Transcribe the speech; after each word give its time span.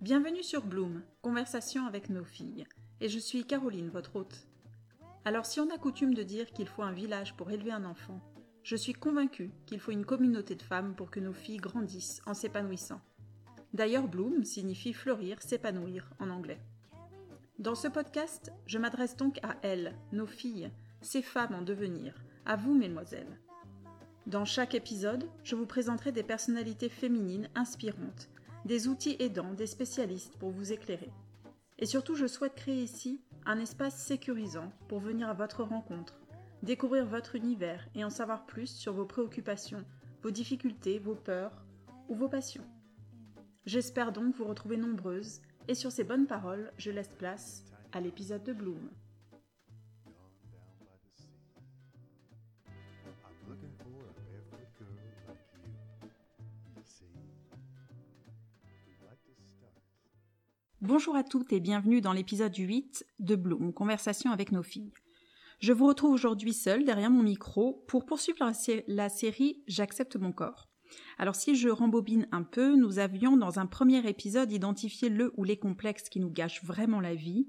Bienvenue 0.00 0.42
sur 0.42 0.64
Bloom, 0.64 1.02
conversation 1.20 1.84
avec 1.84 2.08
nos 2.08 2.24
filles. 2.24 2.66
Et 3.02 3.10
je 3.10 3.18
suis 3.18 3.44
Caroline, 3.44 3.90
votre 3.90 4.16
hôte. 4.16 4.46
Alors 5.26 5.44
si 5.44 5.60
on 5.60 5.68
a 5.68 5.76
coutume 5.76 6.14
de 6.14 6.22
dire 6.22 6.50
qu'il 6.52 6.68
faut 6.68 6.82
un 6.82 6.92
village 6.92 7.34
pour 7.36 7.50
élever 7.50 7.70
un 7.70 7.84
enfant, 7.84 8.18
je 8.62 8.76
suis 8.76 8.94
convaincue 8.94 9.50
qu'il 9.66 9.78
faut 9.78 9.92
une 9.92 10.06
communauté 10.06 10.54
de 10.54 10.62
femmes 10.62 10.94
pour 10.94 11.10
que 11.10 11.20
nos 11.20 11.34
filles 11.34 11.58
grandissent 11.58 12.22
en 12.24 12.32
s'épanouissant. 12.32 13.02
D'ailleurs, 13.74 14.08
Bloom 14.08 14.42
signifie 14.42 14.94
fleurir, 14.94 15.42
s'épanouir 15.42 16.08
en 16.18 16.30
anglais. 16.30 16.62
Dans 17.58 17.74
ce 17.74 17.88
podcast, 17.88 18.52
je 18.64 18.78
m'adresse 18.78 19.18
donc 19.18 19.38
à 19.42 19.56
elles, 19.60 19.94
nos 20.12 20.26
filles, 20.26 20.70
ces 21.02 21.20
femmes 21.20 21.54
en 21.54 21.60
devenir, 21.60 22.14
à 22.46 22.56
vous, 22.56 22.72
mesdemoiselles. 22.72 23.38
Dans 24.26 24.46
chaque 24.46 24.74
épisode, 24.74 25.28
je 25.44 25.56
vous 25.56 25.66
présenterai 25.66 26.10
des 26.10 26.22
personnalités 26.22 26.88
féminines 26.88 27.50
inspirantes, 27.54 28.30
des 28.64 28.88
outils 28.88 29.16
aidants, 29.18 29.54
des 29.54 29.66
spécialistes 29.66 30.36
pour 30.38 30.50
vous 30.50 30.72
éclairer. 30.72 31.10
Et 31.78 31.86
surtout, 31.86 32.14
je 32.14 32.26
souhaite 32.26 32.54
créer 32.54 32.82
ici 32.82 33.20
un 33.46 33.58
espace 33.58 33.96
sécurisant 33.96 34.72
pour 34.88 35.00
venir 35.00 35.28
à 35.28 35.34
votre 35.34 35.62
rencontre, 35.62 36.20
découvrir 36.62 37.06
votre 37.06 37.36
univers 37.36 37.88
et 37.94 38.04
en 38.04 38.10
savoir 38.10 38.44
plus 38.44 38.68
sur 38.68 38.92
vos 38.92 39.06
préoccupations, 39.06 39.84
vos 40.22 40.30
difficultés, 40.30 40.98
vos 40.98 41.14
peurs 41.14 41.64
ou 42.08 42.14
vos 42.14 42.28
passions. 42.28 42.66
J'espère 43.64 44.12
donc 44.12 44.34
vous 44.36 44.44
retrouver 44.44 44.76
nombreuses 44.76 45.40
et 45.68 45.74
sur 45.74 45.92
ces 45.92 46.04
bonnes 46.04 46.26
paroles, 46.26 46.72
je 46.76 46.90
laisse 46.90 47.14
place 47.14 47.64
à 47.92 48.00
l'épisode 48.00 48.42
de 48.42 48.52
Bloom. 48.52 48.90
Bonjour 60.82 61.14
à 61.14 61.22
toutes 61.22 61.52
et 61.52 61.60
bienvenue 61.60 62.00
dans 62.00 62.14
l'épisode 62.14 62.56
8 62.56 63.04
de 63.18 63.36
Bloom, 63.36 63.74
Conversation 63.74 64.30
avec 64.30 64.50
nos 64.50 64.62
filles. 64.62 64.94
Je 65.58 65.74
vous 65.74 65.86
retrouve 65.86 66.12
aujourd'hui 66.12 66.54
seule 66.54 66.86
derrière 66.86 67.10
mon 67.10 67.22
micro 67.22 67.84
pour 67.86 68.06
poursuivre 68.06 68.38
la, 68.86 69.08
série 69.10 69.62
J'accepte 69.66 70.16
mon 70.16 70.32
corps. 70.32 70.70
Alors 71.18 71.34
si 71.34 71.54
je 71.54 71.68
rembobine 71.68 72.26
un 72.32 72.44
peu, 72.44 72.76
nous 72.76 72.98
avions 72.98 73.36
dans 73.36 73.58
un 73.58 73.66
premier 73.66 74.08
épisode 74.08 74.52
identifié 74.52 75.10
le 75.10 75.34
ou 75.36 75.44
les 75.44 75.58
complexes 75.58 76.08
qui 76.08 76.18
nous 76.18 76.30
gâchent 76.30 76.64
vraiment 76.64 77.00
la 77.00 77.14
vie. 77.14 77.46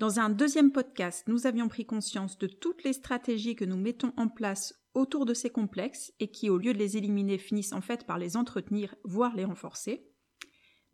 Dans 0.00 0.18
un 0.18 0.28
deuxième 0.28 0.72
podcast, 0.72 1.28
nous 1.28 1.46
avions 1.46 1.68
pris 1.68 1.86
conscience 1.86 2.38
de 2.38 2.48
toutes 2.48 2.82
les 2.82 2.94
stratégies 2.94 3.54
que 3.54 3.64
nous 3.64 3.76
mettons 3.76 4.12
en 4.16 4.26
place 4.26 4.74
autour 4.94 5.26
de 5.26 5.34
ces 5.34 5.50
complexes 5.50 6.12
et 6.18 6.26
qui, 6.32 6.50
au 6.50 6.58
lieu 6.58 6.72
de 6.72 6.78
les 6.78 6.96
éliminer, 6.96 7.38
finissent 7.38 7.72
en 7.72 7.80
fait 7.80 8.04
par 8.04 8.18
les 8.18 8.36
entretenir, 8.36 8.96
voire 9.04 9.36
les 9.36 9.44
renforcer. 9.44 10.10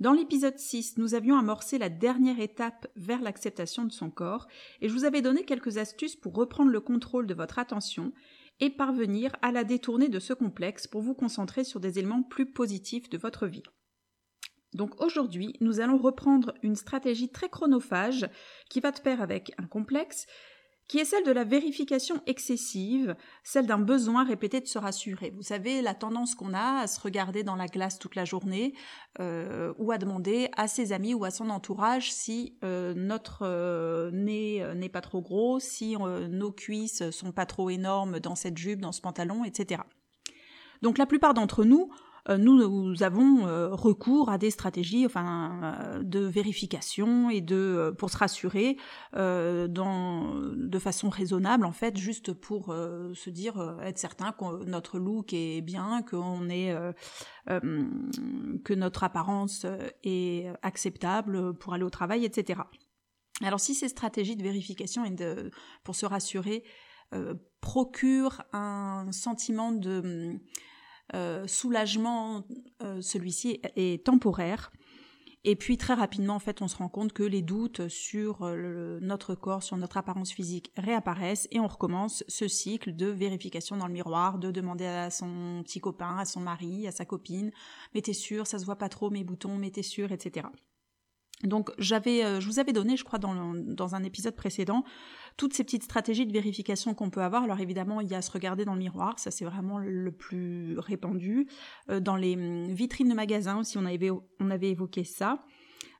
Dans 0.00 0.12
l'épisode 0.14 0.58
6, 0.58 0.96
nous 0.96 1.14
avions 1.14 1.36
amorcé 1.36 1.76
la 1.76 1.90
dernière 1.90 2.40
étape 2.40 2.86
vers 2.96 3.20
l'acceptation 3.20 3.84
de 3.84 3.92
son 3.92 4.08
corps 4.08 4.48
et 4.80 4.88
je 4.88 4.94
vous 4.94 5.04
avais 5.04 5.20
donné 5.20 5.44
quelques 5.44 5.76
astuces 5.76 6.16
pour 6.16 6.34
reprendre 6.34 6.70
le 6.70 6.80
contrôle 6.80 7.26
de 7.26 7.34
votre 7.34 7.58
attention 7.58 8.14
et 8.60 8.70
parvenir 8.70 9.36
à 9.42 9.52
la 9.52 9.62
détourner 9.62 10.08
de 10.08 10.18
ce 10.18 10.32
complexe 10.32 10.86
pour 10.86 11.02
vous 11.02 11.12
concentrer 11.12 11.64
sur 11.64 11.80
des 11.80 11.98
éléments 11.98 12.22
plus 12.22 12.46
positifs 12.46 13.10
de 13.10 13.18
votre 13.18 13.46
vie. 13.46 13.62
Donc 14.72 14.98
aujourd'hui, 15.02 15.56
nous 15.60 15.80
allons 15.80 15.98
reprendre 15.98 16.54
une 16.62 16.76
stratégie 16.76 17.28
très 17.28 17.50
chronophage 17.50 18.26
qui 18.70 18.80
va 18.80 18.92
de 18.92 19.00
pair 19.00 19.20
avec 19.20 19.52
un 19.58 19.66
complexe, 19.66 20.26
qui 20.90 20.98
est 20.98 21.04
celle 21.04 21.22
de 21.22 21.30
la 21.30 21.44
vérification 21.44 22.20
excessive, 22.26 23.14
celle 23.44 23.66
d'un 23.66 23.78
besoin 23.78 24.24
répété 24.24 24.60
de 24.60 24.66
se 24.66 24.76
rassurer. 24.76 25.30
Vous 25.36 25.44
savez, 25.44 25.82
la 25.82 25.94
tendance 25.94 26.34
qu'on 26.34 26.52
a 26.52 26.80
à 26.80 26.88
se 26.88 26.98
regarder 26.98 27.44
dans 27.44 27.54
la 27.54 27.68
glace 27.68 28.00
toute 28.00 28.16
la 28.16 28.24
journée 28.24 28.74
euh, 29.20 29.72
ou 29.78 29.92
à 29.92 29.98
demander 29.98 30.48
à 30.56 30.66
ses 30.66 30.92
amis 30.92 31.14
ou 31.14 31.24
à 31.24 31.30
son 31.30 31.48
entourage 31.48 32.12
si 32.12 32.58
euh, 32.64 32.92
notre 32.96 33.42
euh, 33.42 34.10
nez 34.10 34.66
n'est 34.74 34.88
pas 34.88 35.00
trop 35.00 35.20
gros, 35.20 35.60
si 35.60 35.96
nos 35.96 36.50
cuisses 36.50 37.08
sont 37.10 37.30
pas 37.30 37.46
trop 37.46 37.70
énormes 37.70 38.18
dans 38.18 38.34
cette 38.34 38.58
jupe, 38.58 38.80
dans 38.80 38.90
ce 38.90 39.00
pantalon, 39.00 39.44
etc. 39.44 39.82
Donc 40.82 40.98
la 40.98 41.06
plupart 41.06 41.34
d'entre 41.34 41.62
nous, 41.62 41.92
euh, 42.28 42.36
nous, 42.36 43.02
avons 43.02 43.46
euh, 43.46 43.74
recours 43.74 44.28
à 44.28 44.38
des 44.38 44.50
stratégies 44.50 45.06
enfin, 45.06 45.60
euh, 45.62 46.02
de 46.02 46.20
vérification 46.20 47.30
et 47.30 47.40
de 47.40 47.94
pour 47.98 48.10
se 48.10 48.18
rassurer 48.18 48.76
dans, 49.12 50.34
de 50.54 50.78
façon 50.78 51.08
raisonnable 51.08 51.64
en 51.64 51.72
fait, 51.72 51.96
juste 51.96 52.32
pour 52.32 52.74
se 53.14 53.30
dire 53.30 53.78
être 53.82 53.98
certain 53.98 54.32
que 54.32 54.64
notre 54.64 54.98
look 54.98 55.32
est 55.32 55.60
bien, 55.60 56.02
qu'on 56.02 56.48
est 56.48 56.74
que 57.46 58.74
notre 58.74 59.04
apparence 59.04 59.66
est 60.02 60.52
acceptable 60.62 61.54
pour 61.54 61.74
aller 61.74 61.84
au 61.84 61.90
travail, 61.90 62.24
etc. 62.24 62.60
Alors 63.42 63.60
si 63.60 63.74
ces 63.74 63.88
stratégies 63.88 64.36
de 64.36 64.42
vérification 64.42 65.04
et 65.04 65.10
de 65.10 65.50
pour 65.84 65.94
se 65.94 66.06
rassurer 66.06 66.64
procurent 67.60 68.42
un 68.52 69.10
sentiment 69.12 69.72
de 69.72 70.38
euh, 71.14 71.46
soulagement, 71.46 72.44
euh, 72.82 73.00
celui-ci 73.00 73.60
est 73.76 74.04
temporaire. 74.04 74.70
Et 75.42 75.56
puis 75.56 75.78
très 75.78 75.94
rapidement, 75.94 76.34
en 76.34 76.38
fait, 76.38 76.60
on 76.60 76.68
se 76.68 76.76
rend 76.76 76.90
compte 76.90 77.14
que 77.14 77.22
les 77.22 77.40
doutes 77.40 77.88
sur 77.88 78.42
euh, 78.42 78.98
notre 79.00 79.34
corps, 79.34 79.62
sur 79.62 79.78
notre 79.78 79.96
apparence 79.96 80.32
physique 80.32 80.70
réapparaissent 80.76 81.48
et 81.50 81.60
on 81.60 81.66
recommence 81.66 82.22
ce 82.28 82.46
cycle 82.46 82.94
de 82.94 83.06
vérification 83.06 83.76
dans 83.78 83.86
le 83.86 83.92
miroir, 83.94 84.38
de 84.38 84.50
demander 84.50 84.84
à 84.84 85.10
son 85.10 85.62
petit 85.64 85.80
copain, 85.80 86.18
à 86.18 86.26
son 86.26 86.40
mari, 86.40 86.86
à 86.86 86.92
sa 86.92 87.06
copine, 87.06 87.52
mais 87.94 88.02
t'es 88.02 88.12
sûr, 88.12 88.46
ça 88.46 88.58
se 88.58 88.66
voit 88.66 88.76
pas 88.76 88.90
trop 88.90 89.08
mes 89.08 89.24
boutons, 89.24 89.56
mais 89.56 89.70
t'es 89.70 89.82
sûr, 89.82 90.12
etc. 90.12 90.46
Donc 91.44 91.70
j'avais, 91.78 92.40
je 92.40 92.46
vous 92.46 92.58
avais 92.58 92.72
donné, 92.72 92.96
je 92.96 93.04
crois, 93.04 93.18
dans, 93.18 93.54
dans 93.54 93.94
un 93.94 94.02
épisode 94.02 94.36
précédent, 94.36 94.84
toutes 95.36 95.54
ces 95.54 95.64
petites 95.64 95.84
stratégies 95.84 96.26
de 96.26 96.32
vérification 96.32 96.94
qu'on 96.94 97.10
peut 97.10 97.22
avoir. 97.22 97.44
Alors 97.44 97.60
évidemment, 97.60 98.00
il 98.00 98.08
y 98.08 98.14
a 98.14 98.22
se 98.22 98.30
regarder 98.30 98.64
dans 98.64 98.74
le 98.74 98.80
miroir, 98.80 99.18
ça 99.18 99.30
c'est 99.30 99.44
vraiment 99.44 99.78
le 99.78 100.12
plus 100.12 100.78
répandu. 100.78 101.46
Euh, 101.88 102.00
dans 102.00 102.16
les 102.16 102.34
hum, 102.34 102.66
vitrines 102.66 103.08
de 103.08 103.14
magasins 103.14 103.58
aussi, 103.58 103.78
on 103.78 103.86
avait, 103.86 104.10
on 104.10 104.50
avait 104.50 104.70
évoqué 104.70 105.04
ça. 105.04 105.42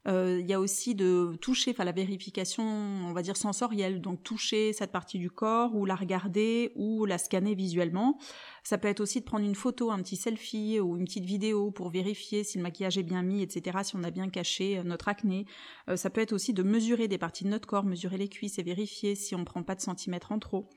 Euh, 0.08 0.38
il 0.40 0.48
y 0.48 0.54
a 0.54 0.60
aussi 0.60 0.94
de 0.94 1.36
toucher, 1.40 1.72
enfin 1.72 1.84
la 1.84 1.92
vérification, 1.92 2.64
on 2.64 3.12
va 3.12 3.20
dire 3.20 3.36
sensorielle, 3.36 4.00
donc 4.00 4.22
toucher 4.22 4.72
cette 4.72 4.92
partie 4.92 5.18
du 5.18 5.30
corps 5.30 5.74
ou 5.74 5.84
la 5.84 5.94
regarder 5.94 6.72
ou 6.74 7.04
la 7.04 7.18
scanner 7.18 7.54
visuellement. 7.54 8.18
Ça 8.62 8.78
peut 8.78 8.88
être 8.88 9.00
aussi 9.00 9.20
de 9.20 9.24
prendre 9.26 9.44
une 9.44 9.54
photo, 9.54 9.90
un 9.90 9.98
petit 9.98 10.16
selfie 10.16 10.80
ou 10.80 10.96
une 10.96 11.04
petite 11.04 11.26
vidéo 11.26 11.70
pour 11.70 11.90
vérifier 11.90 12.44
si 12.44 12.56
le 12.56 12.62
maquillage 12.62 12.96
est 12.96 13.02
bien 13.02 13.22
mis, 13.22 13.42
etc., 13.42 13.78
si 13.82 13.94
on 13.96 14.02
a 14.02 14.10
bien 14.10 14.30
caché 14.30 14.78
euh, 14.78 14.82
notre 14.84 15.08
acné. 15.08 15.44
Euh, 15.88 15.96
ça 15.96 16.08
peut 16.08 16.22
être 16.22 16.32
aussi 16.32 16.54
de 16.54 16.62
mesurer 16.62 17.06
des 17.06 17.18
parties 17.18 17.44
de 17.44 17.50
notre 17.50 17.68
corps, 17.68 17.84
mesurer 17.84 18.16
les 18.16 18.28
cuisses 18.28 18.58
et 18.58 18.62
vérifier 18.62 19.14
si 19.14 19.34
on 19.34 19.40
ne 19.40 19.44
prend 19.44 19.62
pas 19.62 19.74
de 19.74 19.82
centimètres 19.82 20.32
en 20.32 20.38
trop. 20.38 20.70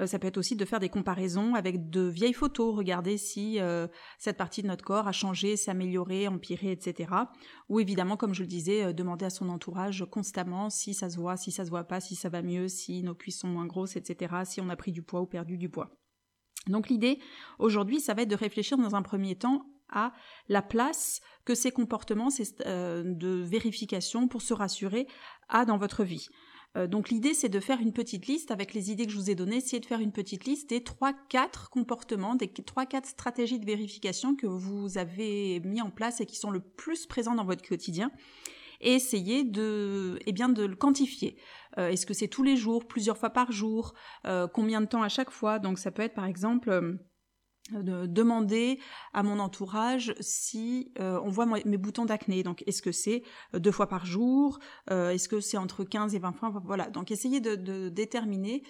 Euh, 0.00 0.06
ça 0.06 0.18
peut 0.18 0.26
être 0.26 0.38
aussi 0.38 0.56
de 0.56 0.64
faire 0.64 0.80
des 0.80 0.88
comparaisons 0.88 1.54
avec 1.54 1.90
de 1.90 2.02
vieilles 2.02 2.32
photos, 2.32 2.74
regarder 2.74 3.18
si 3.18 3.60
euh, 3.60 3.86
cette 4.18 4.36
partie 4.36 4.62
de 4.62 4.68
notre 4.68 4.84
corps 4.84 5.06
a 5.06 5.12
changé, 5.12 5.56
s'est 5.56 5.70
améliorée, 5.70 6.28
empiré, 6.28 6.72
etc. 6.72 7.12
Ou 7.68 7.80
évidemment, 7.80 8.16
comme 8.16 8.34
je 8.34 8.42
le 8.42 8.48
disais, 8.48 8.84
euh, 8.84 8.92
demander 8.92 9.26
à 9.26 9.30
son 9.30 9.48
entourage 9.48 10.04
constamment 10.10 10.70
si 10.70 10.94
ça 10.94 11.10
se 11.10 11.16
voit, 11.16 11.36
si 11.36 11.52
ça 11.52 11.64
se 11.64 11.70
voit 11.70 11.84
pas, 11.84 12.00
si 12.00 12.16
ça 12.16 12.28
va 12.28 12.42
mieux, 12.42 12.68
si 12.68 13.02
nos 13.02 13.14
cuisses 13.14 13.40
sont 13.40 13.48
moins 13.48 13.66
grosses, 13.66 13.96
etc. 13.96 14.34
Si 14.44 14.60
on 14.60 14.68
a 14.70 14.76
pris 14.76 14.92
du 14.92 15.02
poids 15.02 15.20
ou 15.20 15.26
perdu 15.26 15.58
du 15.58 15.68
poids. 15.68 15.90
Donc 16.66 16.88
l'idée 16.88 17.18
aujourd'hui, 17.58 18.00
ça 18.00 18.14
va 18.14 18.22
être 18.22 18.28
de 18.28 18.36
réfléchir 18.36 18.76
dans 18.76 18.94
un 18.94 19.02
premier 19.02 19.36
temps 19.36 19.66
à 19.88 20.12
la 20.48 20.62
place 20.62 21.20
que 21.44 21.54
ces 21.54 21.72
comportements 21.72 22.28
de 22.28 23.42
vérification 23.42 24.28
pour 24.28 24.40
se 24.40 24.54
rassurer 24.54 25.08
a 25.48 25.64
dans 25.64 25.78
votre 25.78 26.04
vie. 26.04 26.28
Euh, 26.76 26.86
donc 26.86 27.10
l'idée 27.10 27.34
c'est 27.34 27.48
de 27.48 27.60
faire 27.60 27.80
une 27.80 27.92
petite 27.92 28.26
liste 28.26 28.50
avec 28.50 28.74
les 28.74 28.90
idées 28.90 29.06
que 29.06 29.12
je 29.12 29.16
vous 29.16 29.30
ai 29.30 29.34
données, 29.34 29.56
essayer 29.56 29.80
de 29.80 29.86
faire 29.86 30.00
une 30.00 30.12
petite 30.12 30.44
liste 30.44 30.70
des 30.70 30.80
3-4 30.80 31.68
comportements, 31.70 32.36
des 32.36 32.46
3-4 32.46 33.06
stratégies 33.06 33.58
de 33.58 33.66
vérification 33.66 34.36
que 34.36 34.46
vous 34.46 34.96
avez 34.98 35.60
mis 35.60 35.82
en 35.82 35.90
place 35.90 36.20
et 36.20 36.26
qui 36.26 36.36
sont 36.36 36.50
le 36.50 36.60
plus 36.60 37.06
présents 37.06 37.34
dans 37.34 37.44
votre 37.44 37.66
quotidien 37.66 38.10
et 38.80 38.94
essayer 38.94 39.44
de, 39.44 40.18
eh 40.26 40.32
bien, 40.32 40.48
de 40.48 40.64
le 40.64 40.74
quantifier. 40.74 41.36
Euh, 41.78 41.88
est-ce 41.88 42.06
que 42.06 42.14
c'est 42.14 42.28
tous 42.28 42.42
les 42.42 42.56
jours, 42.56 42.86
plusieurs 42.86 43.18
fois 43.18 43.30
par 43.30 43.52
jour, 43.52 43.92
euh, 44.26 44.48
combien 44.48 44.80
de 44.80 44.86
temps 44.86 45.02
à 45.02 45.08
chaque 45.08 45.30
fois? 45.30 45.58
Donc 45.58 45.78
ça 45.78 45.90
peut 45.90 46.02
être 46.02 46.14
par 46.14 46.24
exemple 46.24 46.98
de 47.72 48.06
demander 48.06 48.78
à 49.12 49.22
mon 49.22 49.38
entourage 49.38 50.14
si 50.20 50.92
euh, 50.98 51.20
on 51.22 51.30
voit 51.30 51.46
mes 51.46 51.76
boutons 51.76 52.04
d'acné. 52.04 52.42
Donc, 52.42 52.62
est-ce 52.66 52.82
que 52.82 52.92
c'est 52.92 53.22
euh, 53.54 53.58
deux 53.58 53.70
fois 53.70 53.88
par 53.88 54.06
jour? 54.06 54.58
Euh, 54.90 55.10
Est-ce 55.10 55.28
que 55.28 55.40
c'est 55.40 55.56
entre 55.56 55.84
15 55.84 56.14
et 56.14 56.18
20 56.18 56.32
fois? 56.32 56.52
Voilà. 56.64 56.90
Donc, 56.90 57.10
essayez 57.10 57.40
de, 57.40 57.88
déterminer 57.88 58.62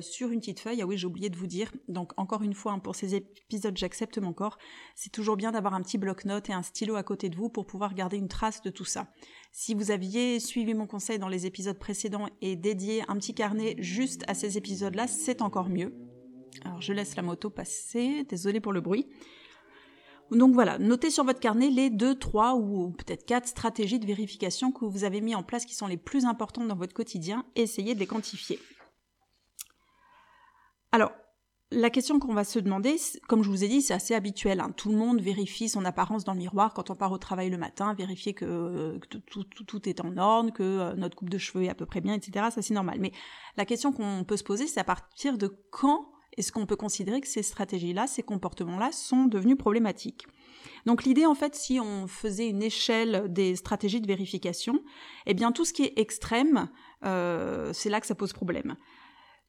sur 0.00 0.30
une 0.30 0.38
petite 0.38 0.60
feuille. 0.60 0.80
Ah 0.82 0.86
oui, 0.86 0.96
j'ai 0.96 1.06
oublié 1.06 1.30
de 1.30 1.36
vous 1.36 1.48
dire. 1.48 1.72
Donc, 1.88 2.12
encore 2.16 2.42
une 2.42 2.54
fois, 2.54 2.72
hein, 2.72 2.78
pour 2.78 2.94
ces 2.94 3.16
épisodes, 3.16 3.76
j'accepte 3.76 4.18
mon 4.18 4.32
corps. 4.32 4.56
C'est 4.94 5.10
toujours 5.10 5.36
bien 5.36 5.50
d'avoir 5.50 5.74
un 5.74 5.82
petit 5.82 5.98
bloc-notes 5.98 6.48
et 6.48 6.52
un 6.52 6.62
stylo 6.62 6.94
à 6.94 7.02
côté 7.02 7.28
de 7.28 7.36
vous 7.36 7.48
pour 7.48 7.66
pouvoir 7.66 7.94
garder 7.94 8.16
une 8.16 8.28
trace 8.28 8.62
de 8.62 8.70
tout 8.70 8.84
ça. 8.84 9.08
Si 9.50 9.74
vous 9.74 9.90
aviez 9.90 10.38
suivi 10.38 10.74
mon 10.74 10.86
conseil 10.86 11.18
dans 11.18 11.28
les 11.28 11.46
épisodes 11.46 11.78
précédents 11.78 12.28
et 12.40 12.54
dédié 12.54 13.02
un 13.08 13.16
petit 13.16 13.34
carnet 13.34 13.74
juste 13.78 14.22
à 14.28 14.34
ces 14.34 14.58
épisodes-là, 14.58 15.08
c'est 15.08 15.42
encore 15.42 15.68
mieux. 15.68 16.13
Alors 16.64 16.80
je 16.80 16.92
laisse 16.92 17.16
la 17.16 17.22
moto 17.22 17.50
passer, 17.50 18.24
désolé 18.24 18.60
pour 18.60 18.72
le 18.72 18.80
bruit. 18.80 19.06
Donc 20.30 20.54
voilà, 20.54 20.78
notez 20.78 21.10
sur 21.10 21.24
votre 21.24 21.40
carnet 21.40 21.68
les 21.70 21.90
deux, 21.90 22.18
trois 22.18 22.54
ou 22.54 22.92
peut-être 22.92 23.26
quatre 23.26 23.46
stratégies 23.46 23.98
de 23.98 24.06
vérification 24.06 24.72
que 24.72 24.84
vous 24.84 25.04
avez 25.04 25.20
mis 25.20 25.34
en 25.34 25.42
place 25.42 25.66
qui 25.66 25.74
sont 25.74 25.86
les 25.86 25.98
plus 25.98 26.24
importantes 26.24 26.66
dans 26.66 26.76
votre 26.76 26.94
quotidien 26.94 27.44
et 27.56 27.62
essayez 27.62 27.94
de 27.94 28.00
les 28.00 28.06
quantifier. 28.06 28.58
Alors, 30.92 31.12
la 31.70 31.90
question 31.90 32.20
qu'on 32.20 32.34
va 32.34 32.44
se 32.44 32.58
demander, 32.58 32.96
comme 33.28 33.42
je 33.42 33.50
vous 33.50 33.64
ai 33.64 33.68
dit, 33.68 33.82
c'est 33.82 33.94
assez 33.94 34.14
habituel. 34.14 34.60
Hein. 34.60 34.72
Tout 34.76 34.90
le 34.90 34.96
monde 34.96 35.20
vérifie 35.20 35.68
son 35.68 35.84
apparence 35.84 36.24
dans 36.24 36.32
le 36.32 36.38
miroir 36.38 36.72
quand 36.72 36.90
on 36.90 36.94
part 36.94 37.10
au 37.12 37.18
travail 37.18 37.50
le 37.50 37.58
matin, 37.58 37.94
vérifier 37.94 38.32
que, 38.32 38.98
tout, 39.26 39.88
est 39.88 40.00
en 40.00 40.16
ordre, 40.16 40.52
que 40.52 40.62
euh, 40.62 40.94
notre 40.94 41.16
coupe 41.16 41.30
de 41.30 41.38
cheveux 41.38 41.64
est 41.64 41.68
à 41.68 41.74
peu 41.74 41.86
près 41.86 42.00
bien, 42.00 42.14
etc. 42.14 42.46
Ça, 42.50 42.62
c'est 42.62 42.74
normal. 42.74 42.98
Mais 43.00 43.12
la 43.56 43.64
question 43.64 43.92
qu'on 43.92 44.24
peut 44.24 44.36
se 44.36 44.44
poser, 44.44 44.66
c'est 44.66 44.80
à 44.80 44.84
partir 44.84 45.36
de 45.36 45.48
quand 45.70 46.13
est-ce 46.36 46.52
qu'on 46.52 46.66
peut 46.66 46.76
considérer 46.76 47.20
que 47.20 47.28
ces 47.28 47.42
stratégies-là, 47.42 48.06
ces 48.06 48.22
comportements-là 48.22 48.92
sont 48.92 49.26
devenus 49.26 49.56
problématiques? 49.56 50.26
Donc 50.86 51.04
l'idée, 51.04 51.26
en 51.26 51.34
fait, 51.34 51.54
si 51.54 51.80
on 51.80 52.06
faisait 52.06 52.48
une 52.48 52.62
échelle 52.62 53.32
des 53.32 53.56
stratégies 53.56 54.00
de 54.00 54.06
vérification, 54.06 54.80
eh 55.26 55.34
bien 55.34 55.52
tout 55.52 55.64
ce 55.64 55.72
qui 55.72 55.82
est 55.82 55.98
extrême, 55.98 56.68
euh, 57.04 57.72
c'est 57.72 57.88
là 57.88 58.00
que 58.00 58.06
ça 58.06 58.14
pose 58.14 58.32
problème. 58.32 58.76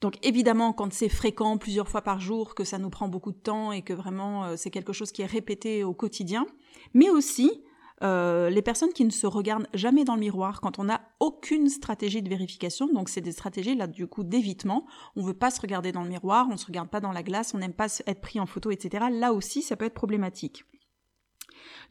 Donc 0.02 0.16
évidemment, 0.24 0.74
quand 0.74 0.94
c'est 0.94 1.10
fréquent 1.10 1.58
plusieurs 1.58 1.88
fois 1.88 2.02
par 2.02 2.20
jour, 2.20 2.56
que 2.56 2.64
ça 2.64 2.78
nous 2.78 2.90
prend 2.90 3.08
beaucoup 3.08 3.32
de 3.32 3.38
temps 3.38 3.72
et 3.72 3.82
que 3.82 3.94
vraiment 3.94 4.46
euh, 4.46 4.56
c'est 4.56 4.70
quelque 4.70 4.94
chose 4.94 5.12
qui 5.12 5.22
est 5.22 5.28
répété 5.28 5.84
au 5.84 5.94
quotidien, 5.94 6.46
mais 6.94 7.10
aussi 7.10 7.64
euh, 8.04 8.50
les 8.50 8.62
personnes 8.62 8.92
qui 8.92 9.06
ne 9.06 9.10
se 9.10 9.26
regardent 9.26 9.68
jamais 9.74 10.04
dans 10.04 10.16
le 10.16 10.20
miroir 10.20 10.60
quand 10.62 10.80
on 10.80 10.86
n'a 10.86 11.02
aucune 11.20 11.70
stratégie 11.70 12.22
de 12.22 12.30
vérification, 12.30 12.88
donc 12.88 13.10
c'est 13.10 13.22
des 13.22 13.32
stratégies 13.32 13.76
là 13.76 13.88
du 13.88 14.08
coup 14.08 14.24
d'évitement, 14.24 14.86
on 15.16 15.24
veut 15.24 15.34
pas 15.34 15.52
se 15.52 15.62
regarder 15.62 15.92
dans 15.92 16.04
le 16.04 16.10
miroir, 16.10 16.48
on 16.52 16.58
se 16.58 16.66
regarde 16.66 16.90
pas 16.90 17.00
dans 17.00 17.12
la 17.12 17.24
glace, 17.24 17.54
on 17.54 17.60
n'aime 17.60 17.74
pas 17.74 17.88
être 18.06 18.22
pris 18.22 18.40
en 18.40 18.46
photo, 18.46 18.72
etc. 18.72 19.06
Là 19.12 19.34
aussi, 19.34 19.62
ça 19.62 19.76
peut 19.76 19.86
être 19.86 19.94
problématique. 19.94 20.66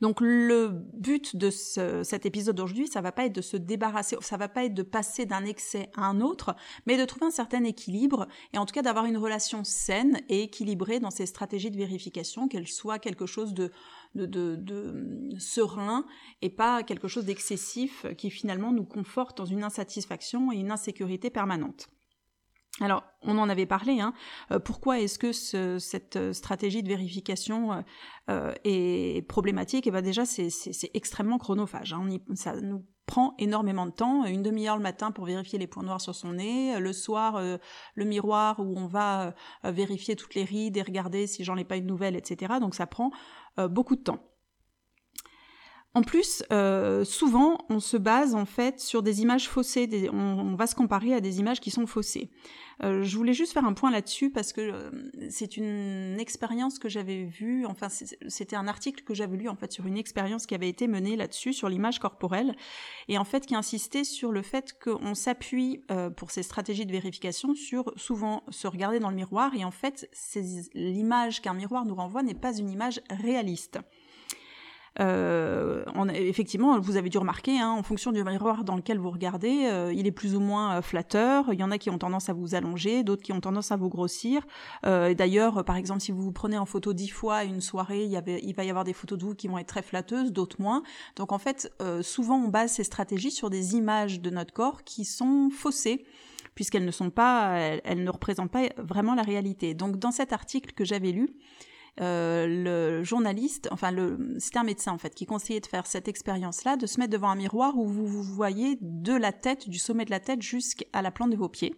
Donc 0.01 0.21
le 0.21 0.69
but 0.69 1.37
de 1.37 1.51
cet 1.51 2.27
épisode 2.27 2.57
d'aujourd'hui, 2.57 2.89
ça 2.89 3.01
va 3.01 3.13
pas 3.13 3.27
être 3.27 3.35
de 3.35 3.43
se 3.43 3.57
débarrasser, 3.57 4.17
ça 4.21 4.37
va 4.37 4.49
pas 4.49 4.65
être 4.65 4.75
de 4.75 4.83
passer 4.83 5.27
d'un 5.27 5.45
excès 5.45 5.91
à 5.97 6.07
un 6.07 6.21
autre, 6.21 6.55
mais 6.87 6.97
de 6.97 7.05
trouver 7.05 7.27
un 7.27 7.31
certain 7.31 7.65
équilibre 7.65 8.29
et 8.53 8.59
en 8.59 8.67
tout 8.67 8.75
cas 8.75 8.83
d'avoir 8.83 9.07
une 9.07 9.17
relation 9.17 9.65
saine 9.65 10.21
et 10.29 10.43
équilibrée 10.43 11.01
dans 11.01 11.11
ces 11.11 11.27
stratégies 11.27 11.71
de 11.71 11.77
vérification, 11.77 12.49
qu'elles 12.49 12.69
soient 12.69 12.99
quelque 12.99 13.27
chose 13.27 13.55
de, 13.55 13.73
de, 14.15 14.57
de 14.57 15.39
serein 15.39 16.05
et 16.43 16.51
pas 16.51 16.83
quelque 16.83 17.09
chose 17.09 17.25
d'excessif 17.25 18.07
qui 18.17 18.31
finalement 18.31 18.73
nous 18.73 18.85
conforte 18.85 19.37
dans 19.39 19.45
une 19.45 19.65
insatisfaction 19.65 20.53
et 20.53 20.57
une 20.57 20.71
insécurité 20.71 21.31
permanente. 21.31 21.89
Alors, 22.81 23.05
on 23.23 23.39
en 23.39 23.49
avait 23.49 23.67
parlé. 23.67 24.01
Hein. 24.01 24.15
Euh, 24.51 24.59
pourquoi 24.59 24.99
est-ce 24.99 25.19
que 25.19 25.33
cette 25.79 26.17
euh, 26.17 26.33
stratégie 26.33 26.83
de 26.83 26.89
vérification 26.89 27.85
euh, 28.31 28.53
est 28.65 29.27
problématique? 29.29 29.87
Et 29.87 29.91
eh 29.91 29.93
bien 29.93 30.03
déjà, 30.03 30.25
c'est 30.25 30.51
extrêmement 30.93 31.39
chronophage. 31.39 31.93
Hein. 31.93 32.09
ça 32.35 32.61
nous 32.61 32.85
prend 33.07 33.35
énormément 33.39 33.87
de 33.87 33.91
temps, 33.91 34.25
une 34.25 34.43
demi-heure 34.43 34.77
le 34.77 34.83
matin 34.83 35.11
pour 35.11 35.25
vérifier 35.27 35.59
les 35.59 35.67
points 35.67 35.83
noirs 35.83 36.01
sur 36.01 36.15
son 36.15 36.35
nez, 36.35 36.79
le 36.79 36.93
soir 36.93 37.41
le 37.95 38.05
miroir 38.05 38.61
où 38.61 38.75
on 38.77 38.87
va 38.87 39.35
vérifier 39.63 40.17
toutes 40.17 40.35
les 40.35 40.45
rides 40.45 40.77
et 40.77 40.83
regarder 40.83 41.27
si 41.27 41.45
j'en 41.45 41.57
ai 41.57 41.65
pas 41.65 41.77
une 41.77 41.87
nouvelle, 41.87 42.17
etc. 42.17 42.55
Donc 42.61 42.75
ça 42.75 42.87
prend 42.87 43.11
beaucoup 43.59 43.97
de 43.97 44.03
temps. 44.03 44.34
En 45.97 46.03
plus, 46.03 46.43
euh, 46.51 47.05
souvent, 47.05 47.59
on 47.71 47.79
se 47.79 47.97
base 47.97 48.35
en 48.35 48.47
fait 48.47 48.81
sur 48.81 49.01
des 49.01 49.23
images 49.23 49.49
faussées. 49.49 50.11
on, 50.13 50.57
va 50.57 50.67
se 50.67 50.75
comparer 50.75 51.15
à 51.15 51.21
des 51.21 51.39
images 51.39 51.61
qui 51.61 51.71
sont 51.71 51.87
faussées. 51.87 52.31
Euh, 52.83 53.05
je 53.05 53.17
voulais 53.17 53.33
juste 53.33 53.53
faire 53.53 53.65
un 53.65 53.75
point 53.75 53.93
là-dessus 53.93 54.31
parce 54.31 54.53
que 54.53 54.61
euh, 54.61 54.91
c'est 55.31 55.57
une 55.57 56.17
expérience 56.19 56.81
que 56.81 56.89
j'avais 56.89 57.23
vue. 57.23 57.65
Enfin, 57.65 57.87
c'était 57.89 58.57
un 58.57 58.67
article 58.67 59.05
que 59.05 59.15
j'avais 59.15 59.37
lu 59.37 59.49
en 59.49 59.55
fait 59.55 59.71
sur 59.71 59.87
une 59.87 59.97
expérience 59.97 60.47
qui 60.47 60.57
avait 60.57 60.69
été 60.69 60.89
menée 60.89 61.15
là-dessus 61.15 61.53
sur 61.53 61.69
l'image 61.69 62.01
corporelle 62.01 62.57
et 63.07 63.17
en 63.17 63.25
fait 63.25 63.47
qui 63.47 63.55
insistait 63.55 64.03
sur 64.03 64.33
le 64.33 64.43
fait 64.43 64.77
qu'on 64.83 65.15
s'appuie 65.15 65.85
pour 66.17 66.33
ces 66.33 66.43
stratégies 66.43 66.87
de 66.87 66.93
vérification 66.93 67.55
sur 67.55 67.93
souvent 67.95 68.43
se 68.49 68.67
regarder 68.67 68.99
dans 68.99 69.11
le 69.11 69.17
miroir 69.17 69.53
et 69.55 69.65
en 69.65 69.71
fait, 69.71 70.11
l'image 70.75 71.41
qu'un 71.41 71.55
miroir 71.55 71.85
nous 71.85 71.95
renvoie 71.95 72.25
n'est 72.25 72.35
pas 72.35 72.57
une 72.57 72.71
image 72.71 73.01
réaliste. 73.11 73.79
Euh, 75.01 75.85
effectivement, 76.15 76.79
vous 76.79 76.97
avez 76.97 77.09
dû 77.09 77.19
remarquer, 77.19 77.59
hein, 77.59 77.71
en 77.71 77.83
fonction 77.83 78.13
du 78.13 78.23
miroir 78.23 78.65
dans 78.65 78.77
lequel 78.77 78.99
vous 78.99 79.11
regardez, 79.11 79.67
euh, 79.67 79.93
il 79.93 80.07
est 80.07 80.13
plus 80.13 80.37
ou 80.37 80.41
moins 80.41 80.77
euh, 80.77 80.83
flatteur. 80.83 81.53
Il 81.53 81.59
y 81.59 81.65
en 81.65 81.71
a 81.71 81.79
qui 81.79 81.91
ont 81.91 81.99
tendance 81.99 82.29
à 82.29 82.33
vous 82.33 82.55
allonger, 82.55 83.03
d'autres 83.03 83.23
qui 83.23 83.33
ont 83.33 83.41
tendance 83.41 83.73
à 83.73 83.77
vous 83.77 83.89
grossir. 83.89 84.47
D'ailleurs, 84.85 85.65
par 85.65 85.77
exemple, 85.77 86.01
si 86.01 86.13
vous 86.13 86.23
vous 86.23 86.33
prenez 86.33 86.59
en 86.59 86.67
photo 86.67 86.93
dix 86.93 87.09
fois 87.09 87.37
à 87.37 87.45
une 87.45 87.61
soirée, 87.61 88.05
il, 88.05 88.11
y 88.11 88.53
va 88.53 88.65
y 88.65 88.71
avoir 88.71 88.85
des 88.85 88.93
photos 88.93 89.19
de 89.19 89.25
vous 89.25 89.35
qui 89.35 89.49
vont 89.49 89.59
être 89.59 89.67
très 89.67 89.83
flatteuses, 89.83 90.33
d'autres 90.33 90.61
moins. 90.61 90.83
Donc 91.17 91.33
en 91.33 91.39
fait, 91.39 91.73
souvent 92.03 92.37
on 92.37 92.49
base 92.49 92.73
ces 92.73 92.85
stratégies 92.85 93.31
sur 93.31 93.51
des 93.51 93.75
images 93.75 94.21
de 94.21 94.31
notre 94.31 94.53
corps 94.53 94.85
qui 94.85 95.05
sont 95.05 95.51
faussées 95.51 96.05
puisqu'elles 96.55 96.85
ne 96.85 96.91
sont 96.91 97.11
pas, 97.11 97.59
elles 97.85 98.05
ne 98.05 98.11
représentent 98.11 98.51
pas 98.51 98.69
vraiment 98.79 99.15
la 99.15 99.23
réalité. 99.23 99.75
Donc 99.75 99.99
dans 99.99 100.13
cet 100.13 100.33
article 100.33 100.73
que 100.73 100.85
j'avais 100.85 101.11
lu, 101.11 101.29
euh, 102.01 102.47
le 102.49 103.05
journaliste, 103.05 103.69
enfin 103.71 103.93
le, 103.93 104.19
un 104.55 104.65
médecin 104.65 104.93
en 104.93 104.99
fait, 104.99 105.15
qui 105.15 105.27
conseillait 105.27 105.61
de 105.61 105.67
faire 105.67 105.87
cette 105.87 106.09
expérience-là, 106.09 106.77
de 106.77 106.87
se 106.87 106.99
mettre 106.99 107.13
devant 107.13 107.31
un 107.31 107.37
miroir 107.37 107.77
où 107.77 107.87
vous 107.87 108.07
vous 108.07 108.23
voyez 108.23 108.79
de 108.81 109.13
la 109.15 109.33
tête, 109.33 109.69
du 109.69 109.79
sommet 109.79 110.05
de 110.05 110.11
la 110.11 110.21
tête 110.21 110.43
jusqu'à 110.43 111.03
la 111.03 111.11
plante 111.11 111.31
de 111.31 111.37
vos 111.37 111.49
pieds. 111.49 111.75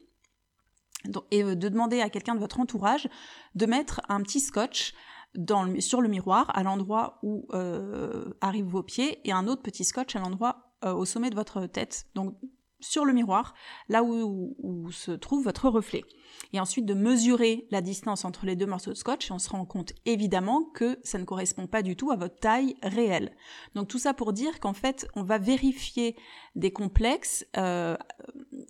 et 1.30 1.42
euh, 1.42 1.54
de 1.54 1.68
demander 1.68 2.00
à 2.00 2.08
quelqu'un 2.08 2.34
de 2.34 2.40
votre 2.40 2.60
entourage 2.60 3.08
de 3.54 3.66
mettre 3.66 4.00
un 4.08 4.22
petit 4.22 4.40
scotch 4.40 4.94
dans 5.34 5.80
sur 5.80 6.00
le 6.00 6.08
miroir 6.08 6.50
à 6.56 6.62
l'endroit 6.62 7.18
où 7.22 7.46
euh, 7.52 8.32
arrivent 8.40 8.66
vos 8.66 8.82
pieds 8.82 9.20
et 9.28 9.32
un 9.32 9.46
autre 9.46 9.62
petit 9.62 9.84
scotch 9.84 10.16
à 10.16 10.20
l'endroit 10.20 10.62
au 10.82 11.04
sommet 11.04 11.30
de 11.30 11.34
votre 11.34 11.66
tête. 11.66 12.06
Donc 12.14 12.36
sur 12.80 13.04
le 13.04 13.12
miroir, 13.12 13.54
là 13.88 14.02
où, 14.02 14.90
se 14.90 15.12
trouve 15.12 15.44
votre 15.44 15.68
reflet. 15.68 16.04
Et 16.52 16.60
ensuite 16.60 16.86
de 16.86 16.94
mesurer 16.94 17.66
la 17.70 17.80
distance 17.80 18.24
entre 18.24 18.46
les 18.46 18.56
deux 18.56 18.66
morceaux 18.66 18.92
de 18.92 18.96
scotch, 18.96 19.30
et 19.30 19.32
on 19.32 19.38
se 19.38 19.48
rend 19.48 19.64
compte 19.64 19.92
évidemment 20.04 20.64
que 20.74 20.98
ça 21.02 21.18
ne 21.18 21.24
correspond 21.24 21.66
pas 21.66 21.82
du 21.82 21.96
tout 21.96 22.10
à 22.10 22.16
votre 22.16 22.38
taille 22.38 22.76
réelle. 22.82 23.34
Donc 23.74 23.88
tout 23.88 23.98
ça 23.98 24.14
pour 24.14 24.32
dire 24.32 24.60
qu'en 24.60 24.74
fait, 24.74 25.08
on 25.14 25.22
va 25.22 25.38
vérifier 25.38 26.16
des 26.54 26.72
complexes 26.72 27.46
euh, 27.56 27.96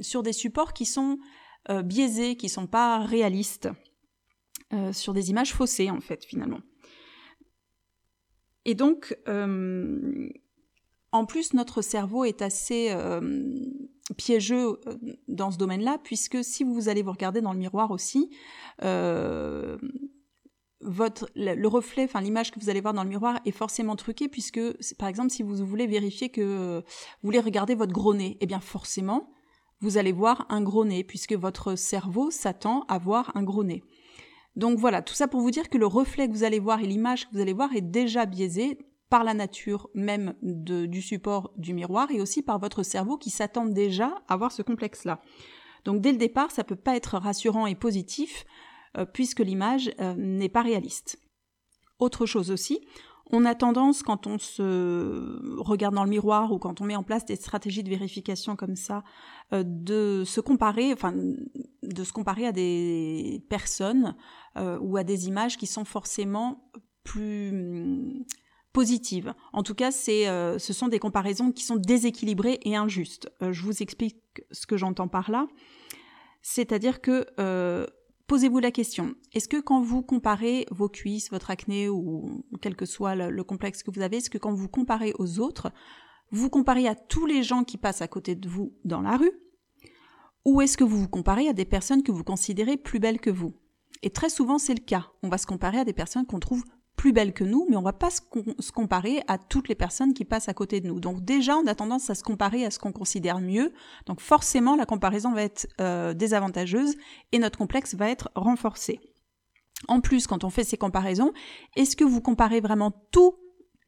sur 0.00 0.22
des 0.22 0.32
supports 0.32 0.72
qui 0.72 0.86
sont 0.86 1.18
euh, 1.70 1.82
biaisés, 1.82 2.36
qui 2.36 2.48
sont 2.48 2.66
pas 2.66 3.00
réalistes, 3.00 3.68
euh, 4.72 4.92
sur 4.92 5.12
des 5.12 5.30
images 5.30 5.52
faussées 5.52 5.90
en 5.90 6.00
fait 6.00 6.24
finalement. 6.24 6.60
Et 8.64 8.74
donc, 8.74 9.16
en 11.12 11.24
plus, 11.24 11.52
notre 11.54 11.82
cerveau 11.82 12.24
est 12.24 12.42
assez 12.42 12.92
piégeux 14.16 14.80
euh, 14.86 14.96
dans 15.28 15.50
ce 15.50 15.58
domaine-là, 15.58 15.98
puisque 16.02 16.42
si 16.44 16.64
vous 16.64 16.88
allez 16.88 17.02
vous 17.02 17.12
regarder 17.12 17.40
dans 17.40 17.52
le 17.52 17.58
miroir 17.58 17.90
aussi, 17.90 18.30
euh, 18.82 19.76
votre, 20.80 21.30
le 21.34 21.66
reflet, 21.66 22.04
enfin 22.04 22.20
l'image 22.20 22.50
que 22.50 22.60
vous 22.60 22.68
allez 22.68 22.80
voir 22.80 22.94
dans 22.94 23.02
le 23.02 23.08
miroir 23.08 23.40
est 23.44 23.50
forcément 23.50 23.96
truquée, 23.96 24.28
puisque 24.28 24.60
par 24.98 25.08
exemple 25.08 25.30
si 25.30 25.42
vous 25.42 25.64
voulez 25.64 25.86
vérifier 25.86 26.28
que 26.28 26.78
vous 26.78 27.26
voulez 27.26 27.40
regarder 27.40 27.74
votre 27.74 27.92
gros 27.92 28.14
nez, 28.14 28.36
eh 28.40 28.46
bien 28.46 28.60
forcément 28.60 29.30
vous 29.80 29.98
allez 29.98 30.12
voir 30.12 30.46
un 30.48 30.62
gros 30.62 30.84
nez, 30.84 31.04
puisque 31.04 31.34
votre 31.34 31.74
cerveau 31.74 32.30
s'attend 32.30 32.84
à 32.88 32.98
voir 32.98 33.32
un 33.34 33.42
gros 33.42 33.64
nez. 33.64 33.82
Donc 34.54 34.78
voilà, 34.78 35.02
tout 35.02 35.14
ça 35.14 35.28
pour 35.28 35.40
vous 35.40 35.50
dire 35.50 35.68
que 35.68 35.78
le 35.78 35.86
reflet 35.86 36.28
que 36.28 36.32
vous 36.32 36.44
allez 36.44 36.58
voir 36.58 36.80
et 36.80 36.86
l'image 36.86 37.26
que 37.26 37.34
vous 37.34 37.40
allez 37.40 37.52
voir 37.52 37.74
est 37.74 37.82
déjà 37.82 38.24
biaisée 38.24 38.78
par 39.08 39.24
la 39.24 39.34
nature 39.34 39.88
même 39.94 40.34
du 40.42 41.00
support 41.00 41.52
du 41.56 41.74
miroir 41.74 42.10
et 42.10 42.20
aussi 42.20 42.42
par 42.42 42.58
votre 42.58 42.82
cerveau 42.82 43.16
qui 43.16 43.30
s'attend 43.30 43.66
déjà 43.66 44.22
à 44.28 44.36
voir 44.36 44.52
ce 44.52 44.62
complexe-là. 44.62 45.20
Donc 45.84 46.00
dès 46.00 46.12
le 46.12 46.18
départ, 46.18 46.50
ça 46.50 46.64
peut 46.64 46.76
pas 46.76 46.96
être 46.96 47.16
rassurant 47.16 47.66
et 47.66 47.76
positif 47.76 48.44
euh, 48.98 49.04
puisque 49.04 49.40
l'image 49.40 49.92
euh, 50.00 50.14
n'est 50.16 50.48
pas 50.48 50.62
réaliste. 50.62 51.18
Autre 52.00 52.26
chose 52.26 52.50
aussi, 52.50 52.80
on 53.30 53.44
a 53.44 53.54
tendance 53.54 54.02
quand 54.02 54.26
on 54.26 54.38
se 54.38 55.60
regarde 55.60 55.94
dans 55.94 56.04
le 56.04 56.10
miroir 56.10 56.52
ou 56.52 56.58
quand 56.58 56.80
on 56.80 56.84
met 56.84 56.96
en 56.96 57.02
place 57.04 57.24
des 57.24 57.36
stratégies 57.36 57.82
de 57.82 57.88
vérification 57.88 58.56
comme 58.56 58.76
ça, 58.76 59.04
euh, 59.52 59.62
de 59.64 60.24
se 60.26 60.40
comparer, 60.40 60.92
enfin 60.92 61.14
de 61.14 62.04
se 62.04 62.12
comparer 62.12 62.46
à 62.46 62.52
des 62.52 63.44
personnes 63.48 64.16
ou 64.80 64.96
à 64.96 65.04
des 65.04 65.28
images 65.28 65.58
qui 65.58 65.66
sont 65.66 65.84
forcément 65.84 66.70
plus 67.04 68.24
positive. 68.76 69.32
En 69.54 69.62
tout 69.62 69.74
cas, 69.74 69.88
euh, 70.08 70.58
ce 70.58 70.72
sont 70.74 70.88
des 70.88 70.98
comparaisons 70.98 71.50
qui 71.50 71.64
sont 71.64 71.76
déséquilibrées 71.76 72.60
et 72.62 72.76
injustes. 72.76 73.30
Euh, 73.40 73.50
je 73.50 73.62
vous 73.62 73.82
explique 73.82 74.18
ce 74.50 74.66
que 74.66 74.76
j'entends 74.76 75.08
par 75.08 75.30
là. 75.30 75.46
C'est-à-dire 76.42 77.00
que 77.00 77.24
euh, 77.40 77.86
posez-vous 78.26 78.58
la 78.58 78.70
question 78.70 79.14
est-ce 79.32 79.48
que 79.48 79.62
quand 79.62 79.80
vous 79.80 80.02
comparez 80.02 80.66
vos 80.70 80.90
cuisses, 80.90 81.30
votre 81.30 81.50
acné 81.50 81.88
ou 81.88 82.44
quel 82.60 82.76
que 82.76 82.84
soit 82.84 83.14
le, 83.14 83.44
complexe 83.44 83.82
que 83.82 83.90
vous 83.90 84.02
avez, 84.02 84.18
est-ce 84.18 84.28
que 84.28 84.36
quand 84.36 84.52
vous 84.52 84.68
comparez 84.68 85.14
aux 85.18 85.40
autres, 85.40 85.72
vous 86.30 86.50
comparez 86.50 86.86
à 86.86 86.94
tous 86.94 87.24
les 87.24 87.42
gens 87.42 87.64
qui 87.64 87.78
passent 87.78 88.02
à 88.02 88.08
côté 88.08 88.34
de 88.34 88.46
vous 88.46 88.74
dans 88.84 89.00
la 89.00 89.16
rue? 89.16 89.32
Ou 90.44 90.60
est-ce 90.60 90.76
que 90.76 90.84
vous 90.84 90.98
vous 90.98 91.08
comparez 91.08 91.48
à 91.48 91.54
des 91.54 91.64
personnes 91.64 92.02
que 92.02 92.12
vous 92.12 92.24
considérez 92.24 92.76
plus 92.76 92.98
belles 92.98 93.20
que 93.20 93.30
vous? 93.30 93.54
Et 94.02 94.10
très 94.10 94.28
souvent, 94.28 94.58
c'est 94.58 94.74
le 94.74 94.84
cas. 94.84 95.06
On 95.22 95.30
va 95.30 95.38
se 95.38 95.46
comparer 95.46 95.78
à 95.78 95.86
des 95.86 95.94
personnes 95.94 96.26
qu'on 96.26 96.40
trouve 96.40 96.62
plus 96.96 97.12
belles 97.12 97.32
que 97.32 97.44
nous, 97.44 97.66
mais 97.68 97.76
on 97.76 97.82
va 97.82 97.92
pas 97.92 98.10
se, 98.10 98.20
comparer 98.72 99.22
à 99.28 99.38
toutes 99.38 99.68
les 99.68 99.74
personnes 99.74 100.14
qui 100.14 100.24
passent 100.24 100.48
à 100.48 100.54
côté 100.54 100.80
de 100.80 100.88
nous. 100.88 100.98
Donc 100.98 101.24
déjà, 101.24 101.56
on 101.56 101.66
a 101.66 101.74
tendance 101.74 102.10
à 102.10 102.14
se 102.14 102.22
comparer 102.22 102.64
à 102.64 102.70
ce 102.70 102.78
qu'on 102.78 102.92
considère 102.92 103.40
mieux. 103.40 103.72
Donc 104.06 104.20
forcément, 104.20 104.76
la 104.76 104.86
comparaison 104.86 105.32
va 105.32 105.42
être 105.42 105.68
euh, 105.80 106.14
désavantageuse 106.14 106.96
et 107.32 107.38
notre 107.38 107.58
complexe 107.58 107.94
va 107.94 108.08
être 108.08 108.30
renforcé. 108.34 109.00
En 109.88 110.00
plus, 110.00 110.26
quand 110.26 110.42
on 110.42 110.50
fait 110.50 110.64
ces 110.64 110.78
comparaisons, 110.78 111.32
est-ce 111.76 111.96
que 111.96 112.04
vous 112.04 112.20
comparez 112.20 112.60
vraiment 112.60 112.92
toutes 113.10 113.36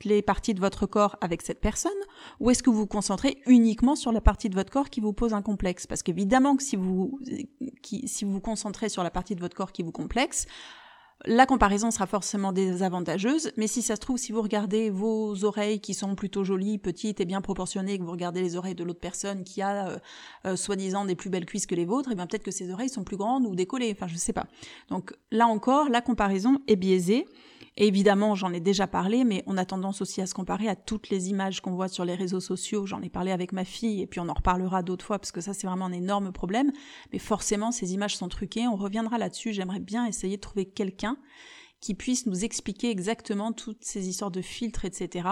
les 0.05 0.23
parties 0.23 0.55
de 0.55 0.61
votre 0.61 0.87
corps 0.87 1.17
avec 1.21 1.43
cette 1.43 1.61
personne 1.61 1.91
ou 2.39 2.51
est-ce 2.51 2.63
que 2.63 2.71
vous 2.71 2.81
vous 2.81 2.87
concentrez 2.87 3.39
uniquement 3.47 3.97
sur 3.97 4.13
la 4.13 4.21
partie 4.21 4.49
de 4.49 4.55
votre 4.55 4.71
corps 4.71 4.91
qui 4.91 5.01
vous 5.01 5.13
pose 5.13 5.35
un 5.35 5.43
complexe? 5.43 5.87
Parce 5.87 6.03
qu'évidemment 6.03 6.57
que 6.57 6.63
si 6.63 6.77
vous, 6.77 7.19
si 7.83 8.25
vous 8.25 8.33
vous 8.33 8.41
concentrez 8.41 8.89
sur 8.89 9.03
la 9.03 9.11
partie 9.11 9.35
de 9.35 9.41
votre 9.41 9.57
corps 9.57 9.73
qui 9.73 9.83
vous 9.83 9.93
complexe, 9.93 10.47
la 11.25 11.47
comparaison 11.47 11.91
sera 11.91 12.07
forcément 12.07 12.53
désavantageuse, 12.53 13.51
mais 13.57 13.67
si 13.67 13.83
ça 13.83 13.97
se 13.97 14.01
trouve, 14.01 14.19
si 14.19 14.31
vous 14.31 14.41
regardez 14.41 14.89
vos 14.89 15.45
oreilles 15.45 15.81
qui 15.81 15.93
sont 15.93 16.15
plutôt 16.15 16.45
jolies, 16.45 16.79
petites 16.79 17.21
et 17.21 17.25
bien 17.25 17.41
proportionnées, 17.41 17.99
que 17.99 18.05
vous 18.05 18.13
regardez 18.13 18.41
les 18.41 18.57
oreilles 18.57 18.77
de 18.77 18.85
l'autre 18.85 19.01
personne 19.01 19.43
qui 19.43 19.61
a 19.61 19.89
euh, 19.89 19.99
euh, 20.47 20.57
soi-disant 20.57 21.05
des 21.05 21.17
plus 21.17 21.29
belles 21.29 21.47
cuisses 21.47 21.67
que 21.67 21.75
les 21.75 21.85
vôtres, 21.85 22.13
et 22.13 22.15
bien 22.15 22.27
peut-être 22.27 22.45
que 22.45 22.53
ses 22.53 22.71
oreilles 22.71 22.89
sont 22.89 23.03
plus 23.03 23.17
grandes 23.17 23.47
ou 23.47 23.57
décollées, 23.57 23.91
enfin 23.93 24.07
je 24.07 24.17
sais 24.17 24.33
pas. 24.33 24.47
Donc 24.91 25.13
là 25.33 25.49
encore, 25.49 25.89
la 25.89 26.01
comparaison 26.01 26.61
est 26.69 26.77
biaisée 26.77 27.27
évidemment, 27.87 28.35
j'en 28.35 28.53
ai 28.53 28.61
déjà 28.61 28.87
parlé, 28.87 29.25
mais 29.25 29.43
on 29.47 29.57
a 29.57 29.65
tendance 29.65 30.01
aussi 30.01 30.21
à 30.21 30.27
se 30.27 30.35
comparer 30.35 30.69
à 30.69 30.77
toutes 30.77 31.11
les 31.11 31.31
images 31.31 31.61
qu'on 31.61 31.75
voit 31.75 31.89
sur 31.89 32.05
les 32.05 32.15
réseaux 32.15 32.41
sociaux. 32.41 32.87
J'en 32.87 33.03
ai 33.03 33.09
parlé 33.09 33.31
avec 33.31 33.53
ma 33.53 33.65
fille, 33.65 34.03
et 34.03 34.07
puis 34.07 34.21
on 34.21 34.29
en 34.29 34.35
reparlera 34.35 34.83
d'autres 34.83 35.05
fois, 35.05 35.19
parce 35.19 35.33
que 35.33 35.41
ça, 35.41 35.55
c'est 35.55 35.67
vraiment 35.67 35.87
un 35.87 35.93
énorme 35.93 36.33
problème. 36.33 36.73
Mais 37.13 37.19
forcément, 37.19 37.71
ces 37.71 37.95
images 37.95 38.17
sont 38.17 38.29
truquées. 38.29 38.67
On 38.67 38.77
reviendra 38.77 39.19
là-dessus. 39.19 39.53
J'aimerais 39.53 39.81
bien 39.81 40.07
essayer 40.07 40.37
de 40.37 40.41
trouver 40.41 40.67
quelqu'un 40.67 41.17
qui 41.81 41.95
puisse 41.95 42.27
nous 42.27 42.45
expliquer 42.45 42.91
exactement 42.91 43.53
toutes 43.53 43.85
ces 43.85 44.09
histoires 44.09 44.31
de 44.31 44.43
filtres, 44.43 44.85
etc. 44.85 45.29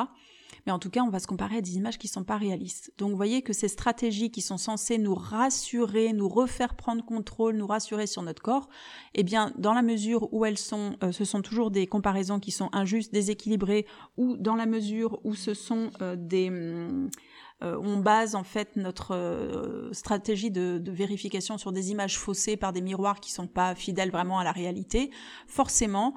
Mais 0.67 0.73
en 0.73 0.81
tout 0.81 0.91
cas, 0.91 1.03
on 1.03 1.11
va 1.11 1.21
se 1.21 1.29
comparer 1.29 1.59
à 1.59 1.61
des 1.61 1.77
images 1.77 1.97
qui 1.97 2.09
ne 2.09 2.13
sont 2.13 2.25
pas 2.25 2.37
réalistes. 2.37 2.93
Donc 2.99 3.11
vous 3.11 3.17
voyez 3.17 3.43
que 3.43 3.53
ces 3.53 3.69
stratégies 3.69 4.31
qui 4.31 4.43
sont 4.43 4.59
censées 4.59 4.99
nous 4.99 5.15
rassurer, 5.15 6.13
nous 6.13 6.29
refaire 6.29 6.75
prendre 6.75 7.05
contrôle, 7.05 7.57
nous 7.57 7.67
rassurer 7.67 8.09
sur 8.09 8.23
notre 8.23 8.43
corps, 8.43 8.69
eh 9.15 9.23
bien, 9.23 9.53
dans 9.57 9.75
la 9.75 9.83
mesure 9.83 10.33
où 10.33 10.45
elles 10.45 10.59
sont, 10.59 10.97
euh, 11.05 11.13
ce 11.13 11.25
sont 11.25 11.41
toujours 11.41 11.71
des 11.71 11.87
comparaisons 11.87 12.41
qui 12.41 12.51
sont 12.51 12.69
injustes, 12.73 13.13
déséquilibrées, 13.13 13.87
ou 14.17 14.37
dans 14.37 14.57
la 14.57 14.67
mesure 14.67 15.21
où 15.25 15.35
ce 15.35 15.55
sont 15.55 15.91
euh, 16.03 16.17
des... 16.19 16.49
Hum, 16.49 17.11
euh, 17.65 17.81
on 17.83 17.97
base 17.97 18.35
en 18.35 18.45
fait 18.45 18.77
notre 18.77 19.89
stratégie 19.93 20.51
de, 20.51 20.77
de, 20.77 20.93
vérification 20.93 21.57
sur 21.57 21.73
des 21.73 21.91
images 21.91 22.19
faussées 22.19 22.59
par 22.59 22.75
des 22.75 22.83
miroirs 22.83 23.19
qui 23.19 23.33
sont 23.33 23.47
pas 23.47 23.75
fidèles 23.75 24.11
vraiment 24.11 24.39
à 24.39 24.45
la 24.45 24.53
réalité, 24.53 25.11
forcément, 25.47 26.15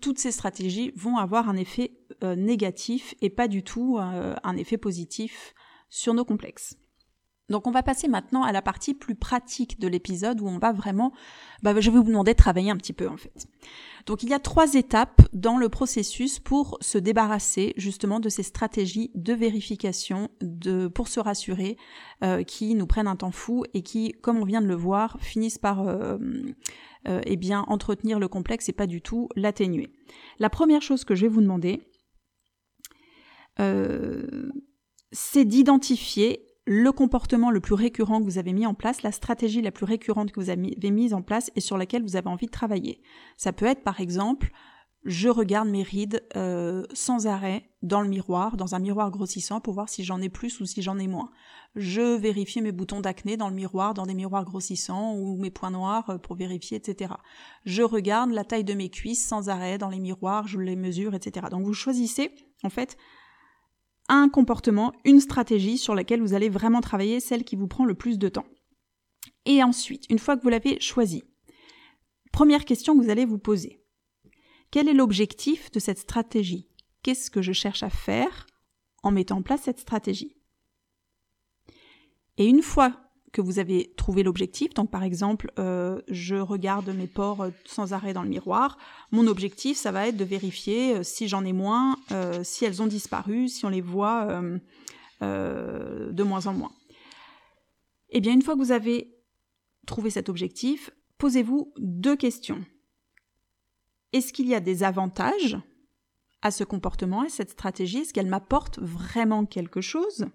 toutes 0.00 0.18
ces 0.18 0.32
stratégies 0.32 0.92
vont 0.96 1.16
avoir 1.16 1.48
un 1.48 1.56
effet 1.56 1.92
euh, 2.22 2.36
négatif 2.36 3.14
et 3.22 3.30
pas 3.30 3.48
du 3.48 3.62
tout 3.62 3.98
euh, 3.98 4.34
un 4.42 4.56
effet 4.56 4.76
positif 4.76 5.54
sur 5.88 6.14
nos 6.14 6.24
complexes. 6.24 6.76
Donc 7.48 7.66
on 7.66 7.70
va 7.70 7.82
passer 7.82 8.08
maintenant 8.08 8.42
à 8.42 8.52
la 8.52 8.60
partie 8.60 8.92
plus 8.92 9.14
pratique 9.14 9.80
de 9.80 9.88
l'épisode 9.88 10.40
où 10.40 10.48
on 10.48 10.58
va 10.58 10.72
vraiment, 10.72 11.12
bah, 11.62 11.72
je 11.80 11.90
vais 11.90 11.96
vous 11.96 12.04
demander 12.04 12.32
de 12.32 12.36
travailler 12.36 12.70
un 12.70 12.76
petit 12.76 12.92
peu 12.92 13.08
en 13.08 13.16
fait. 13.16 13.46
Donc 14.04 14.22
il 14.22 14.28
y 14.28 14.34
a 14.34 14.38
trois 14.38 14.74
étapes 14.74 15.22
dans 15.32 15.56
le 15.56 15.70
processus 15.70 16.38
pour 16.40 16.76
se 16.82 16.98
débarrasser 16.98 17.72
justement 17.76 18.20
de 18.20 18.28
ces 18.28 18.42
stratégies 18.42 19.10
de 19.14 19.32
vérification, 19.32 20.28
de 20.42 20.88
pour 20.88 21.08
se 21.08 21.20
rassurer, 21.20 21.78
euh, 22.22 22.42
qui 22.42 22.74
nous 22.74 22.86
prennent 22.86 23.06
un 23.06 23.16
temps 23.16 23.30
fou 23.30 23.64
et 23.72 23.82
qui, 23.82 24.12
comme 24.20 24.38
on 24.38 24.44
vient 24.44 24.60
de 24.60 24.66
le 24.66 24.74
voir, 24.74 25.16
finissent 25.20 25.58
par 25.58 25.86
euh, 27.06 27.20
eh 27.24 27.36
bien, 27.36 27.64
entretenir 27.68 28.18
le 28.18 28.28
complexe 28.28 28.68
et 28.68 28.72
pas 28.72 28.86
du 28.86 29.00
tout 29.00 29.28
l'atténuer. 29.36 29.92
La 30.38 30.50
première 30.50 30.82
chose 30.82 31.04
que 31.04 31.14
je 31.14 31.22
vais 31.22 31.32
vous 31.32 31.40
demander, 31.40 31.80
euh, 33.60 34.50
c'est 35.12 35.44
d'identifier 35.44 36.44
le 36.66 36.92
comportement 36.92 37.50
le 37.50 37.60
plus 37.60 37.74
récurrent 37.74 38.20
que 38.20 38.24
vous 38.24 38.38
avez 38.38 38.52
mis 38.52 38.66
en 38.66 38.74
place, 38.74 39.02
la 39.02 39.12
stratégie 39.12 39.62
la 39.62 39.70
plus 39.70 39.86
récurrente 39.86 40.32
que 40.32 40.40
vous 40.40 40.50
avez 40.50 40.90
mise 40.90 41.14
en 41.14 41.22
place 41.22 41.50
et 41.56 41.60
sur 41.60 41.78
laquelle 41.78 42.02
vous 42.02 42.16
avez 42.16 42.28
envie 42.28 42.46
de 42.46 42.50
travailler. 42.50 43.00
Ça 43.38 43.52
peut 43.52 43.64
être 43.64 43.82
par 43.82 44.00
exemple 44.00 44.50
je 45.08 45.30
regarde 45.30 45.70
mes 45.70 45.82
rides 45.82 46.22
euh, 46.36 46.84
sans 46.92 47.26
arrêt 47.26 47.70
dans 47.80 48.02
le 48.02 48.08
miroir, 48.08 48.58
dans 48.58 48.74
un 48.74 48.78
miroir 48.78 49.10
grossissant 49.10 49.58
pour 49.58 49.72
voir 49.72 49.88
si 49.88 50.04
j'en 50.04 50.20
ai 50.20 50.28
plus 50.28 50.60
ou 50.60 50.66
si 50.66 50.82
j'en 50.82 50.98
ai 50.98 51.06
moins. 51.06 51.30
Je 51.76 52.16
vérifie 52.16 52.60
mes 52.60 52.72
boutons 52.72 53.00
d'acné 53.00 53.38
dans 53.38 53.48
le 53.48 53.54
miroir, 53.54 53.94
dans 53.94 54.04
des 54.04 54.12
miroirs 54.12 54.44
grossissants 54.44 55.14
ou 55.14 55.38
mes 55.38 55.50
points 55.50 55.70
noirs 55.70 56.10
euh, 56.10 56.18
pour 56.18 56.36
vérifier, 56.36 56.76
etc. 56.76 57.14
Je 57.64 57.82
regarde 57.82 58.32
la 58.32 58.44
taille 58.44 58.64
de 58.64 58.74
mes 58.74 58.90
cuisses 58.90 59.26
sans 59.26 59.48
arrêt 59.48 59.78
dans 59.78 59.88
les 59.88 59.98
miroirs, 59.98 60.46
je 60.46 60.60
les 60.60 60.76
mesure, 60.76 61.14
etc. 61.14 61.46
Donc 61.50 61.64
vous 61.64 61.72
choisissez 61.72 62.30
en 62.62 62.68
fait 62.68 62.98
un 64.10 64.28
comportement, 64.28 64.92
une 65.06 65.20
stratégie 65.20 65.78
sur 65.78 65.94
laquelle 65.94 66.20
vous 66.20 66.34
allez 66.34 66.50
vraiment 66.50 66.82
travailler, 66.82 67.20
celle 67.20 67.44
qui 67.44 67.56
vous 67.56 67.66
prend 67.66 67.86
le 67.86 67.94
plus 67.94 68.18
de 68.18 68.28
temps. 68.28 68.46
Et 69.46 69.62
ensuite, 69.62 70.04
une 70.10 70.18
fois 70.18 70.36
que 70.36 70.42
vous 70.42 70.50
l'avez 70.50 70.78
choisi, 70.80 71.24
première 72.30 72.66
question 72.66 72.94
que 72.94 73.02
vous 73.02 73.10
allez 73.10 73.24
vous 73.24 73.38
poser. 73.38 73.82
Quel 74.70 74.88
est 74.88 74.94
l'objectif 74.94 75.70
de 75.70 75.78
cette 75.78 75.98
stratégie? 75.98 76.68
Qu'est-ce 77.02 77.30
que 77.30 77.42
je 77.42 77.52
cherche 77.52 77.82
à 77.82 77.90
faire 77.90 78.46
en 79.02 79.10
mettant 79.10 79.38
en 79.38 79.42
place 79.42 79.62
cette 79.62 79.78
stratégie? 79.78 80.36
Et 82.36 82.46
une 82.46 82.62
fois 82.62 82.92
que 83.32 83.40
vous 83.40 83.58
avez 83.58 83.92
trouvé 83.96 84.22
l'objectif, 84.22 84.72
donc 84.74 84.90
par 84.90 85.02
exemple, 85.02 85.52
euh, 85.58 86.00
je 86.08 86.36
regarde 86.36 86.88
mes 86.90 87.06
pores 87.06 87.42
euh, 87.42 87.50
sans 87.66 87.92
arrêt 87.92 88.12
dans 88.12 88.22
le 88.22 88.28
miroir, 88.28 88.78
mon 89.10 89.26
objectif, 89.26 89.76
ça 89.76 89.92
va 89.92 90.08
être 90.08 90.16
de 90.16 90.24
vérifier 90.24 90.96
euh, 90.96 91.02
si 91.02 91.28
j'en 91.28 91.44
ai 91.44 91.52
moins, 91.52 91.96
si 92.42 92.64
elles 92.64 92.82
ont 92.82 92.86
disparu, 92.86 93.48
si 93.48 93.64
on 93.64 93.68
les 93.68 93.80
voit 93.80 94.42
de 95.20 96.22
moins 96.22 96.46
en 96.46 96.54
moins. 96.54 96.72
Eh 98.10 98.20
bien, 98.20 98.32
une 98.32 98.42
fois 98.42 98.54
que 98.54 98.60
vous 98.60 98.72
avez 98.72 99.14
trouvé 99.86 100.10
cet 100.10 100.28
objectif, 100.28 100.90
posez-vous 101.18 101.72
deux 101.78 102.16
questions. 102.16 102.64
Est-ce 104.12 104.32
qu'il 104.32 104.48
y 104.48 104.54
a 104.54 104.60
des 104.60 104.82
avantages 104.82 105.58
à 106.42 106.50
ce 106.50 106.64
comportement, 106.64 107.22
à 107.22 107.28
cette 107.28 107.50
stratégie? 107.50 107.98
Est-ce 107.98 108.14
qu'elle 108.14 108.26
m'apporte 108.26 108.78
vraiment 108.78 109.44
quelque 109.44 109.80
chose? 109.80 110.26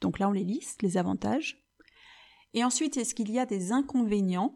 Donc 0.00 0.18
là, 0.18 0.28
on 0.28 0.32
les 0.32 0.44
liste, 0.44 0.82
les 0.82 0.96
avantages. 0.96 1.64
Et 2.54 2.64
ensuite, 2.64 2.96
est-ce 2.96 3.14
qu'il 3.14 3.30
y 3.30 3.38
a 3.38 3.46
des 3.46 3.72
inconvénients 3.72 4.54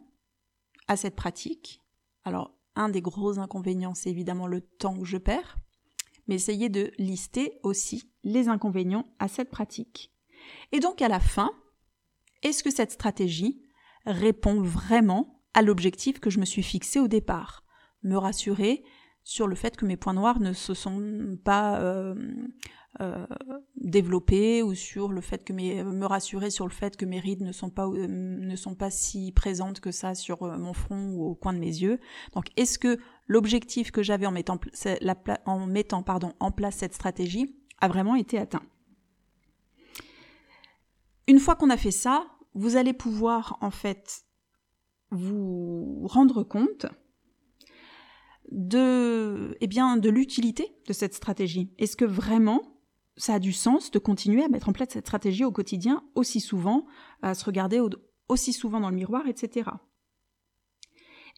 à 0.88 0.97
cette 0.97 1.17
pratique? 1.17 1.83
Alors, 2.25 2.57
un 2.75 2.88
des 2.88 3.02
gros 3.02 3.38
inconvénients, 3.38 3.95
c'est 3.95 4.11
évidemment 4.11 4.47
le 4.47 4.61
temps 4.61 4.99
que 4.99 5.05
je 5.05 5.19
perds, 5.19 5.57
mais 6.26 6.37
essayez 6.37 6.69
de 6.69 6.93
lister 6.99 7.59
aussi 7.62 8.12
les 8.23 8.49
inconvénients 8.49 9.07
à 9.19 9.29
cette 9.29 9.50
pratique. 9.50 10.12
Et 10.73 10.81
donc, 10.81 11.02
à 11.02 11.09
la 11.09 11.21
fin, 11.21 11.50
est-ce 12.43 12.62
que 12.62 12.71
cette 12.71 12.93
stratégie 12.93 13.62
répond 14.07 14.62
vraiment 14.62 15.43
à 15.55 15.62
l'objectif 15.62 16.21
que 16.21 16.31
je 16.31 16.40
me 16.40 16.45
suis 16.45 16.62
fixé 16.62 17.00
au 17.00 17.09
départ? 17.09 17.64
Me 18.02 18.16
rassurer 18.16 18.83
sur 19.25 19.47
le 19.47 19.54
fait 19.54 19.76
que 19.76 19.85
mes 19.85 19.97
points 19.97 20.14
noirs 20.14 20.40
ne 20.40 20.52
se 20.52 20.75
sont 20.75 21.38
pas 21.45 21.80
euh, 21.80 22.14
euh, 23.00 23.26
développés 23.76 24.62
ou 24.62 24.75
sur 24.75 25.12
le 25.12 25.21
fait 25.21 25.45
que 25.45 25.52
mes, 25.52 25.85
me 25.85 26.07
rassurer 26.07 26.50
sur 26.50 26.66
le 26.66 26.73
fait 26.73 26.97
que 26.97 27.04
mes 27.04 27.21
rides 27.21 27.42
ne 27.42 27.52
sont 27.52 27.71
pas 27.71 27.87
euh, 27.87 28.07
ne 28.09 28.57
sont 28.57 28.75
pas 28.75 28.90
si 28.90 29.33
présentes 29.33 29.80
que 29.80 29.92
ça 29.92 30.14
sur 30.14 30.42
mon 30.59 30.73
front 30.73 31.11
ou 31.11 31.25
au 31.26 31.35
coin 31.35 31.52
de 31.52 31.59
mes 31.59 31.66
yeux. 31.66 32.00
Donc 32.35 32.47
est-ce 32.57 32.78
que 32.78 32.99
l'objectif 33.26 33.90
que 33.90 34.02
j'avais 34.02 34.26
en 34.26 34.33
mettant 34.33 34.59
en 35.47 35.66
mettant 35.66 36.02
pardon 36.02 36.33
en 36.40 36.50
place 36.50 36.76
cette 36.76 36.95
stratégie 36.95 37.57
a 37.80 37.88
vraiment 37.88 38.16
été 38.16 38.38
atteint? 38.38 38.62
Une 41.28 41.38
fois 41.38 41.54
qu'on 41.54 41.71
a 41.71 41.76
fait 41.76 41.92
ça, 41.92 42.26
vous 42.54 42.76
allez 42.76 42.92
pouvoir 42.92 43.59
en 43.61 43.71
fait 43.71 44.25
vous 45.12 46.07
rendre 46.09 46.42
compte 46.42 46.87
de, 48.50 49.57
eh 49.61 49.66
bien, 49.66 49.97
de 49.97 50.09
l'utilité 50.09 50.75
de 50.87 50.92
cette 50.92 51.14
stratégie. 51.14 51.73
Est-ce 51.78 51.97
que 51.97 52.04
vraiment 52.04 52.62
ça 53.16 53.35
a 53.35 53.38
du 53.38 53.52
sens 53.52 53.90
de 53.90 53.99
continuer 53.99 54.42
à 54.42 54.49
mettre 54.49 54.69
en 54.69 54.73
place 54.73 54.90
cette 54.92 55.07
stratégie 55.07 55.45
au 55.45 55.52
quotidien 55.52 56.02
aussi 56.14 56.40
souvent, 56.40 56.87
à 57.23 57.35
se 57.35 57.45
regarder 57.45 57.80
aussi 58.28 58.52
souvent 58.52 58.80
dans 58.80 58.90
le 58.90 58.97
miroir, 58.97 59.26
etc. 59.26 59.71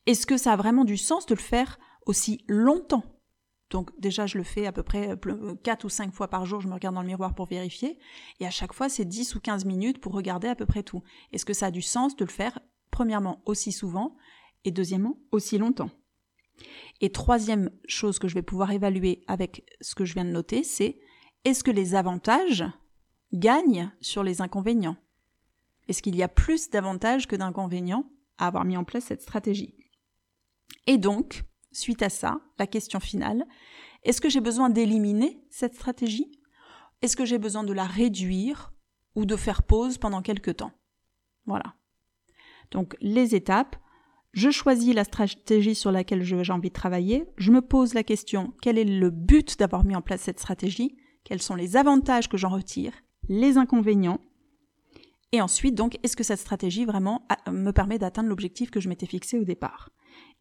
Est-ce 0.06 0.26
que 0.26 0.36
ça 0.36 0.52
a 0.52 0.56
vraiment 0.56 0.84
du 0.84 0.96
sens 0.96 1.26
de 1.26 1.34
le 1.34 1.40
faire 1.40 1.78
aussi 2.06 2.44
longtemps? 2.48 3.04
Donc 3.70 3.90
déjà, 3.98 4.26
je 4.26 4.36
le 4.36 4.44
fais 4.44 4.66
à 4.66 4.72
peu 4.72 4.82
près 4.82 5.16
4 5.62 5.84
ou 5.84 5.88
5 5.88 6.12
fois 6.12 6.28
par 6.28 6.44
jour, 6.44 6.60
je 6.60 6.68
me 6.68 6.74
regarde 6.74 6.94
dans 6.94 7.00
le 7.00 7.06
miroir 7.06 7.34
pour 7.34 7.46
vérifier, 7.46 7.98
et 8.38 8.46
à 8.46 8.50
chaque 8.50 8.74
fois, 8.74 8.88
c'est 8.88 9.06
10 9.06 9.34
ou 9.34 9.40
15 9.40 9.64
minutes 9.64 9.98
pour 9.98 10.12
regarder 10.12 10.48
à 10.48 10.54
peu 10.54 10.66
près 10.66 10.82
tout. 10.82 11.02
Est-ce 11.32 11.46
que 11.46 11.54
ça 11.54 11.66
a 11.66 11.70
du 11.70 11.82
sens 11.82 12.14
de 12.14 12.24
le 12.24 12.30
faire, 12.30 12.58
premièrement, 12.90 13.42
aussi 13.46 13.72
souvent, 13.72 14.14
et 14.64 14.70
deuxièmement, 14.70 15.18
aussi 15.30 15.56
longtemps? 15.56 15.90
Et 17.02 17.10
troisième 17.10 17.68
chose 17.86 18.20
que 18.20 18.28
je 18.28 18.34
vais 18.34 18.42
pouvoir 18.42 18.70
évaluer 18.70 19.24
avec 19.26 19.66
ce 19.80 19.96
que 19.96 20.04
je 20.04 20.14
viens 20.14 20.24
de 20.24 20.30
noter, 20.30 20.62
c'est 20.62 21.00
est-ce 21.44 21.64
que 21.64 21.72
les 21.72 21.96
avantages 21.96 22.64
gagnent 23.32 23.90
sur 24.00 24.22
les 24.22 24.40
inconvénients? 24.40 24.96
Est-ce 25.88 26.00
qu'il 26.00 26.14
y 26.14 26.22
a 26.22 26.28
plus 26.28 26.70
d'avantages 26.70 27.26
que 27.26 27.34
d'inconvénients 27.34 28.08
à 28.38 28.46
avoir 28.46 28.64
mis 28.64 28.76
en 28.76 28.84
place 28.84 29.06
cette 29.06 29.20
stratégie? 29.20 29.74
Et 30.86 30.96
donc, 30.96 31.42
suite 31.72 32.02
à 32.02 32.08
ça, 32.08 32.40
la 32.60 32.68
question 32.68 33.00
finale, 33.00 33.46
est-ce 34.04 34.20
que 34.20 34.28
j'ai 34.28 34.40
besoin 34.40 34.70
d'éliminer 34.70 35.44
cette 35.50 35.74
stratégie? 35.74 36.30
Est-ce 37.02 37.16
que 37.16 37.24
j'ai 37.24 37.38
besoin 37.38 37.64
de 37.64 37.72
la 37.72 37.84
réduire 37.84 38.72
ou 39.16 39.26
de 39.26 39.34
faire 39.34 39.64
pause 39.64 39.98
pendant 39.98 40.22
quelques 40.22 40.58
temps? 40.58 40.72
Voilà. 41.46 41.74
Donc 42.70 42.96
les 43.00 43.34
étapes, 43.34 43.76
je 44.32 44.50
choisis 44.50 44.94
la 44.94 45.04
stratégie 45.04 45.74
sur 45.74 45.92
laquelle 45.92 46.22
j'ai 46.22 46.52
envie 46.52 46.70
de 46.70 46.74
travailler, 46.74 47.26
je 47.36 47.52
me 47.52 47.60
pose 47.60 47.94
la 47.94 48.02
question 48.02 48.54
quel 48.62 48.78
est 48.78 48.84
le 48.84 49.10
but 49.10 49.58
d'avoir 49.58 49.84
mis 49.84 49.94
en 49.94 50.02
place 50.02 50.22
cette 50.22 50.40
stratégie, 50.40 50.96
quels 51.24 51.42
sont 51.42 51.54
les 51.54 51.76
avantages 51.76 52.28
que 52.28 52.36
j'en 52.36 52.48
retire, 52.48 52.92
les 53.28 53.58
inconvénients, 53.58 54.20
et 55.32 55.40
ensuite 55.40 55.74
donc 55.74 55.98
est-ce 56.02 56.16
que 56.16 56.24
cette 56.24 56.38
stratégie 56.38 56.84
vraiment 56.84 57.26
me 57.50 57.70
permet 57.70 57.98
d'atteindre 57.98 58.28
l'objectif 58.28 58.70
que 58.70 58.80
je 58.80 58.88
m'étais 58.88 59.06
fixé 59.06 59.38
au 59.38 59.44
départ? 59.44 59.90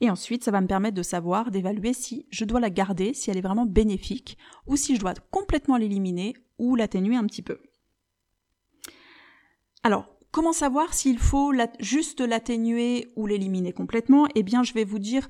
Et 0.01 0.09
ensuite 0.09 0.43
ça 0.43 0.51
va 0.51 0.59
me 0.59 0.67
permettre 0.67 0.97
de 0.97 1.03
savoir, 1.03 1.49
d'évaluer 1.49 1.93
si 1.93 2.27
je 2.29 2.43
dois 2.43 2.59
la 2.59 2.69
garder, 2.69 3.13
si 3.13 3.31
elle 3.31 3.37
est 3.37 3.41
vraiment 3.41 3.65
bénéfique, 3.65 4.37
ou 4.67 4.75
si 4.75 4.95
je 4.95 4.99
dois 4.99 5.13
complètement 5.31 5.77
l'éliminer 5.77 6.33
ou 6.57 6.75
l'atténuer 6.75 7.15
un 7.15 7.25
petit 7.25 7.41
peu. 7.41 7.59
Alors, 9.83 10.09
Comment 10.31 10.53
savoir 10.53 10.93
s'il 10.93 11.19
faut 11.19 11.51
juste 11.79 12.21
l'atténuer 12.21 13.11
ou 13.17 13.27
l'éliminer 13.27 13.73
complètement? 13.73 14.27
Eh 14.33 14.43
bien, 14.43 14.63
je 14.63 14.73
vais 14.73 14.85
vous 14.85 14.99
dire, 14.99 15.27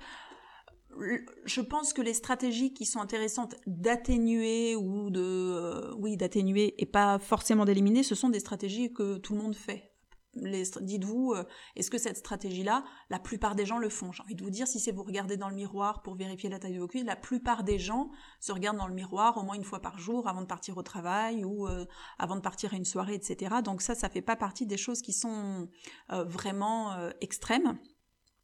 je 1.46 1.62
pense 1.62 1.94
que 1.94 2.04
les 2.04 2.14
stratégies 2.14 2.72
qui 2.74 2.86
sont 2.86 3.00
intéressantes 3.00 3.56
d'atténuer 3.66 4.76
ou 4.76 5.10
de, 5.10 5.22
euh, 5.22 5.96
oui, 5.98 6.18
d'atténuer 6.18 6.76
et 6.78 6.86
pas 6.86 7.18
forcément 7.18 7.66
d'éliminer, 7.66 8.04
ce 8.04 8.14
sont 8.14 8.30
des 8.30 8.40
stratégies 8.40 8.94
que 8.94 9.18
tout 9.18 9.34
le 9.34 9.42
monde 9.42 9.56
fait 9.56 9.91
dites-vous, 10.36 11.34
euh, 11.34 11.44
est-ce 11.76 11.92
que 11.92 11.98
cette 11.98 12.18
stratégie-là, 12.18 12.84
la 13.10 13.20
plupart 13.20 13.56
des 13.56 13.66
gens 13.66 13.78
le 13.78 13.90
font? 13.90 14.12
J'ai 14.12 14.24
envie 14.24 14.36
de 14.36 14.44
vous 14.44 14.50
dire, 14.50 14.68
si 14.68 14.80
c'est 14.80 14.92
vous 14.92 15.04
regarder 15.04 15.38
dans 15.38 15.50
le 15.50 15.56
miroir 15.56 16.02
pour 16.02 16.16
vérifier 16.16 16.50
la 16.50 16.60
taille 16.60 16.74
de 16.74 16.80
vos 16.80 16.88
cuisses, 16.88 17.04
la 17.04 17.16
plupart 17.16 17.64
des 17.64 17.80
gens 17.80 18.10
se 18.40 18.52
regardent 18.52 18.78
dans 18.78 18.88
le 18.88 18.94
miroir 18.94 19.38
au 19.38 19.44
moins 19.44 19.56
une 19.56 19.64
fois 19.64 19.82
par 19.82 19.98
jour 19.98 20.28
avant 20.28 20.42
de 20.42 20.48
partir 20.48 20.78
au 20.78 20.84
travail 20.84 21.44
ou 21.44 21.68
euh, 21.68 21.86
avant 22.18 22.36
de 22.36 22.42
partir 22.42 22.74
à 22.74 22.78
une 22.78 22.86
soirée, 22.86 23.16
etc. 23.16 23.56
Donc 23.64 23.82
ça, 23.82 23.96
ça 23.96 24.10
fait 24.10 24.22
pas 24.22 24.36
partie 24.36 24.66
des 24.66 24.78
choses 24.78 25.02
qui 25.02 25.14
sont 25.14 25.68
euh, 26.12 26.24
vraiment 26.24 26.96
extrêmes. 27.20 27.78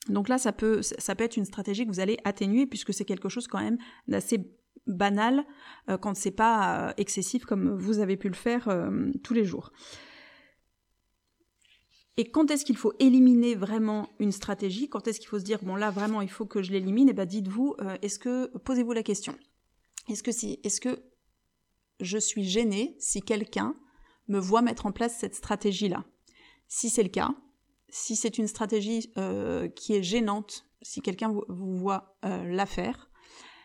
Donc 0.10 0.29
là, 0.29 0.38
ça 0.38 0.51
peut, 0.51 0.82
ça 0.82 1.15
peut 1.15 1.24
être 1.24 1.38
une 1.38 1.46
stratégie 1.46 1.86
que 1.86 1.91
vous 1.91 2.00
allez 2.00 2.17
atténuer 2.24 2.65
puisque 2.65 2.94
c'est 2.94 3.06
quelque 3.06 3.29
chose 3.29 3.48
quand 3.48 3.60
même 3.60 3.77
d'assez 4.08 4.51
banal 4.86 5.46
quand 6.01 6.15
c'est 6.15 6.32
pas 6.32 6.94
excessif 6.98 7.46
comme 7.46 7.77
vous 7.77 8.00
avez 8.00 8.15
pu 8.15 8.29
le 8.29 8.36
faire 8.36 8.70
tous 9.24 9.34
les 9.34 9.44
jours. 9.44 9.72
Et 12.20 12.32
quand 12.32 12.50
est-ce 12.50 12.66
qu'il 12.66 12.78
faut 12.78 12.94
éliminer 13.00 13.54
vraiment 13.54 14.10
une 14.20 14.32
stratégie? 14.32 14.90
Quand 14.90 15.08
est-ce 15.08 15.20
qu'il 15.20 15.30
faut 15.30 15.40
se 15.40 15.44
dire 15.44 15.60
bon 15.64 15.76
là 15.76 15.92
vraiment 15.92 16.22
il 16.22 16.30
faut 16.30 16.48
que 16.48 16.64
je 16.64 16.72
l'élimine? 16.72 17.08
Et 17.08 17.12
eh 17.12 17.14
ben 17.14 17.26
dites-vous 17.26 17.76
euh, 17.80 17.96
est-ce 18.02 18.18
que 18.18 18.48
posez-vous 18.58 18.94
la 18.94 19.04
question. 19.04 19.38
Est-ce 20.10 20.24
que 20.24 20.32
si 20.32 20.60
est-ce 20.64 20.82
que 20.82 21.04
je 22.00 22.18
suis 22.18 22.44
gênée 22.44 22.96
si 23.00 23.22
quelqu'un 23.22 23.76
me 24.28 24.40
voit 24.40 24.64
mettre 24.64 24.88
en 24.88 24.92
place 24.92 25.18
cette 25.20 25.36
stratégie 25.36 25.90
là 25.90 26.06
Si 26.68 26.90
c'est 26.90 27.04
le 27.04 27.10
cas, 27.10 27.36
si 27.90 28.16
c'est 28.16 28.40
une 28.40 28.48
stratégie 28.48 29.12
euh, 29.18 29.68
qui 29.68 29.94
est 29.94 30.04
gênante, 30.04 30.66
si 30.82 31.02
quelqu'un 31.02 31.32
vous, 31.48 31.78
voit 31.78 32.18
euh, 32.26 32.44
la 32.46 32.66
faire, 32.66 33.12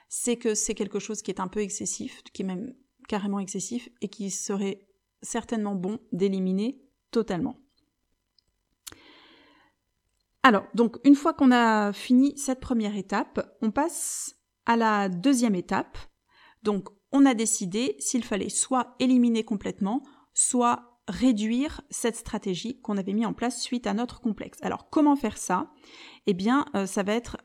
c'est 0.08 0.36
que 0.36 0.54
c'est 0.54 0.74
quelque 0.74 0.98
chose 0.98 1.22
qui 1.22 1.30
est 1.30 1.40
un 1.40 1.48
peu 1.48 1.60
excessif, 1.60 2.22
qui 2.32 2.42
est 2.42 2.46
même 2.46 2.74
carrément 3.08 3.38
excessif 3.38 3.88
et 4.02 4.08
qui 4.08 4.30
serait 4.30 4.86
certainement 5.22 5.74
bon 5.74 5.98
d'éliminer 6.12 6.82
totalement. 7.10 7.61
Alors, 10.42 10.64
donc, 10.74 10.96
une 11.04 11.14
fois 11.14 11.34
qu'on 11.34 11.52
a 11.52 11.92
fini 11.92 12.36
cette 12.36 12.60
première 12.60 12.96
étape, 12.96 13.56
on 13.62 13.70
passe 13.70 14.34
à 14.66 14.76
la 14.76 15.08
deuxième 15.08 15.54
étape. 15.54 15.98
Donc, 16.62 16.88
on 17.12 17.26
a 17.26 17.34
décidé 17.34 17.96
s'il 17.98 18.24
fallait 18.24 18.48
soit 18.48 18.94
éliminer 18.98 19.44
complètement, 19.44 20.02
soit 20.34 20.98
réduire 21.08 21.82
cette 21.90 22.16
stratégie 22.16 22.80
qu'on 22.80 22.96
avait 22.96 23.12
mis 23.12 23.26
en 23.26 23.32
place 23.32 23.60
suite 23.60 23.86
à 23.86 23.94
notre 23.94 24.20
complexe. 24.20 24.58
Alors, 24.62 24.88
comment 24.90 25.16
faire 25.16 25.36
ça? 25.36 25.70
Eh 26.26 26.34
bien, 26.34 26.64
euh, 26.74 26.86
ça 26.86 27.02
va 27.02 27.14
être 27.14 27.36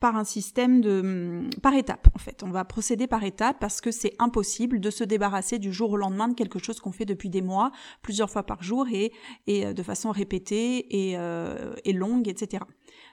par 0.00 0.16
un 0.16 0.24
système 0.24 0.80
de 0.80 1.00
hum, 1.00 1.50
par 1.62 1.74
étapes 1.74 2.08
en 2.14 2.18
fait. 2.18 2.42
On 2.42 2.50
va 2.50 2.64
procéder 2.64 3.06
par 3.06 3.24
étapes 3.24 3.58
parce 3.60 3.80
que 3.80 3.90
c'est 3.90 4.14
impossible 4.18 4.80
de 4.80 4.90
se 4.90 5.04
débarrasser 5.04 5.58
du 5.58 5.72
jour 5.72 5.90
au 5.90 5.96
lendemain 5.96 6.28
de 6.28 6.34
quelque 6.34 6.58
chose 6.58 6.80
qu'on 6.80 6.92
fait 6.92 7.04
depuis 7.04 7.30
des 7.30 7.42
mois, 7.42 7.72
plusieurs 8.02 8.30
fois 8.30 8.44
par 8.44 8.62
jour 8.62 8.86
et, 8.92 9.12
et 9.46 9.66
euh, 9.66 9.72
de 9.72 9.82
façon 9.82 10.10
répétée 10.10 11.10
et, 11.10 11.18
euh, 11.18 11.74
longue, 11.86 12.28
etc. 12.28 12.62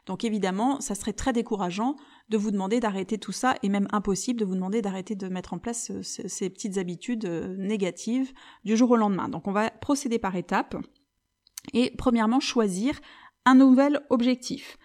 Donc 0.06 0.24
évidemment, 0.24 0.80
ça 0.80 0.93
serait 0.93 1.13
très 1.13 1.34
décourageant 1.34 1.95
de 2.30 2.38
vous 2.38 2.52
demander 2.52 2.80
d'arrêter 2.80 3.17
tout 3.17 3.32
ça 3.32 3.56
et 3.63 3.69
même 3.69 3.88
impossible 3.91 4.39
de 4.39 4.45
vous 4.45 4.54
demander 4.54 4.82
d'arrêter 4.82 5.15
de 5.15 5.28
mettre 5.28 5.54
en 5.54 5.58
place 5.58 5.91
ces 6.02 6.50
petites 6.50 6.78
habitudes 6.78 7.26
euh, 7.26 7.56
négatives 7.58 8.32
du 8.63 8.78
jour 8.78 8.91
au 8.91 8.95
lendemain. 8.95 9.30
Donc 9.30 9.48
on 9.48 9.52
va 9.52 9.71
procéder 9.71 10.19
par 10.19 10.36
étapes 10.36 10.76
et 11.74 11.91
premièrement 11.98 12.39
choisir 12.39 13.00
un 13.45 13.56
nouvel 13.56 14.02
objectif. 14.10 14.78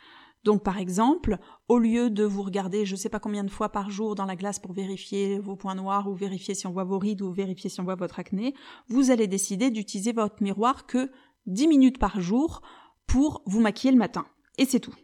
Donc 0.45 0.63
par 0.63 0.79
exemple, 0.79 1.39
au 1.69 1.79
lieu 1.79 2.11
de 2.11 2.25
vous 2.25 2.43
regarder 2.43 2.87
je 2.87 2.93
ne 2.93 2.97
sais 2.97 3.09
pas 3.09 3.21
combien 3.21 3.45
de 3.45 3.51
fois 3.51 3.69
par 3.69 3.91
jour 3.91 4.15
dans 4.15 4.25
la 4.25 4.37
glace 4.37 4.59
pour 4.59 4.73
vérifier 4.73 5.39
vos 5.39 5.57
points 5.57 5.75
noirs 5.75 6.09
ou 6.09 6.15
vérifier 6.15 6.55
si 6.55 6.67
on 6.67 6.73
voit 6.73 6.85
vos 6.85 6.99
rides 6.99 7.23
ou 7.23 7.31
vérifier 7.31 7.69
si 7.69 7.81
on 7.81 7.85
voit 7.85 7.95
votre 7.95 8.19
acné, 8.19 8.55
vous 8.89 9.11
allez 9.11 9.27
décider 9.27 9.71
d'utiliser 9.71 10.13
votre 10.13 10.43
miroir 10.43 10.87
que 10.87 11.11
10 11.47 11.69
minutes 11.69 11.99
par 11.99 12.21
jour 12.21 12.63
pour 13.07 13.43
vous 13.47 13.61
maquiller 13.61 13.93
le 13.93 13.99
matin. 13.99 14.27
Et 14.57 14.65
c'est 14.65 14.81
tout. 14.81 14.95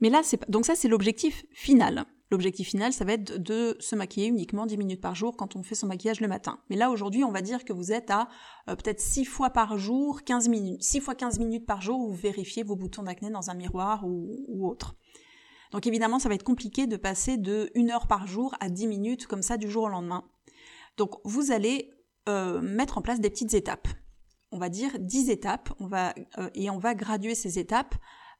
Mais 0.00 0.08
là, 0.08 0.22
c'est 0.22 0.50
donc 0.50 0.64
ça, 0.64 0.74
c'est 0.74 0.88
l'objectif 0.88 1.44
final. 1.52 2.06
L'objectif 2.30 2.68
final, 2.68 2.92
ça 2.92 3.04
va 3.04 3.14
être 3.14 3.38
de 3.38 3.76
se 3.80 3.96
maquiller 3.96 4.28
uniquement 4.28 4.64
10 4.64 4.76
minutes 4.76 5.00
par 5.00 5.16
jour 5.16 5.36
quand 5.36 5.56
on 5.56 5.64
fait 5.64 5.74
son 5.74 5.88
maquillage 5.88 6.20
le 6.20 6.28
matin. 6.28 6.60
Mais 6.70 6.76
là, 6.76 6.90
aujourd'hui, 6.90 7.24
on 7.24 7.32
va 7.32 7.42
dire 7.42 7.64
que 7.64 7.72
vous 7.72 7.90
êtes 7.90 8.08
à 8.10 8.28
euh, 8.68 8.76
peut-être 8.76 9.00
6 9.00 9.24
fois 9.24 9.50
par 9.50 9.78
jour, 9.78 10.22
15 10.22 10.48
minutes. 10.48 10.82
6 10.82 11.00
fois 11.00 11.16
15 11.16 11.40
minutes 11.40 11.66
par 11.66 11.82
jour, 11.82 11.98
vous 11.98 12.14
vérifiez 12.14 12.62
vos 12.62 12.76
boutons 12.76 13.02
d'acné 13.02 13.30
dans 13.30 13.50
un 13.50 13.54
miroir 13.54 14.04
ou, 14.06 14.68
autre. 14.68 14.94
Donc 15.72 15.88
évidemment, 15.88 16.20
ça 16.20 16.28
va 16.28 16.36
être 16.36 16.44
compliqué 16.44 16.86
de 16.86 16.96
passer 16.96 17.36
de 17.36 17.72
1 17.74 17.90
heure 17.90 18.06
par 18.06 18.28
jour 18.28 18.54
à 18.60 18.68
10 18.68 18.86
minutes 18.86 19.26
comme 19.26 19.42
ça 19.42 19.56
du 19.56 19.68
jour 19.68 19.84
au 19.84 19.88
lendemain. 19.88 20.22
Donc 20.98 21.16
vous 21.24 21.50
allez 21.50 21.90
euh, 22.28 22.60
mettre 22.60 22.96
en 22.98 23.02
place 23.02 23.18
des 23.18 23.30
petites 23.30 23.54
étapes. 23.54 23.88
On 24.52 24.58
va 24.58 24.68
dire 24.68 24.92
10 25.00 25.30
étapes 25.30 25.72
on 25.80 25.88
va, 25.88 26.14
euh, 26.38 26.48
et 26.54 26.70
on 26.70 26.78
va 26.78 26.94
graduer 26.94 27.34
ces 27.34 27.58
étapes 27.58 27.96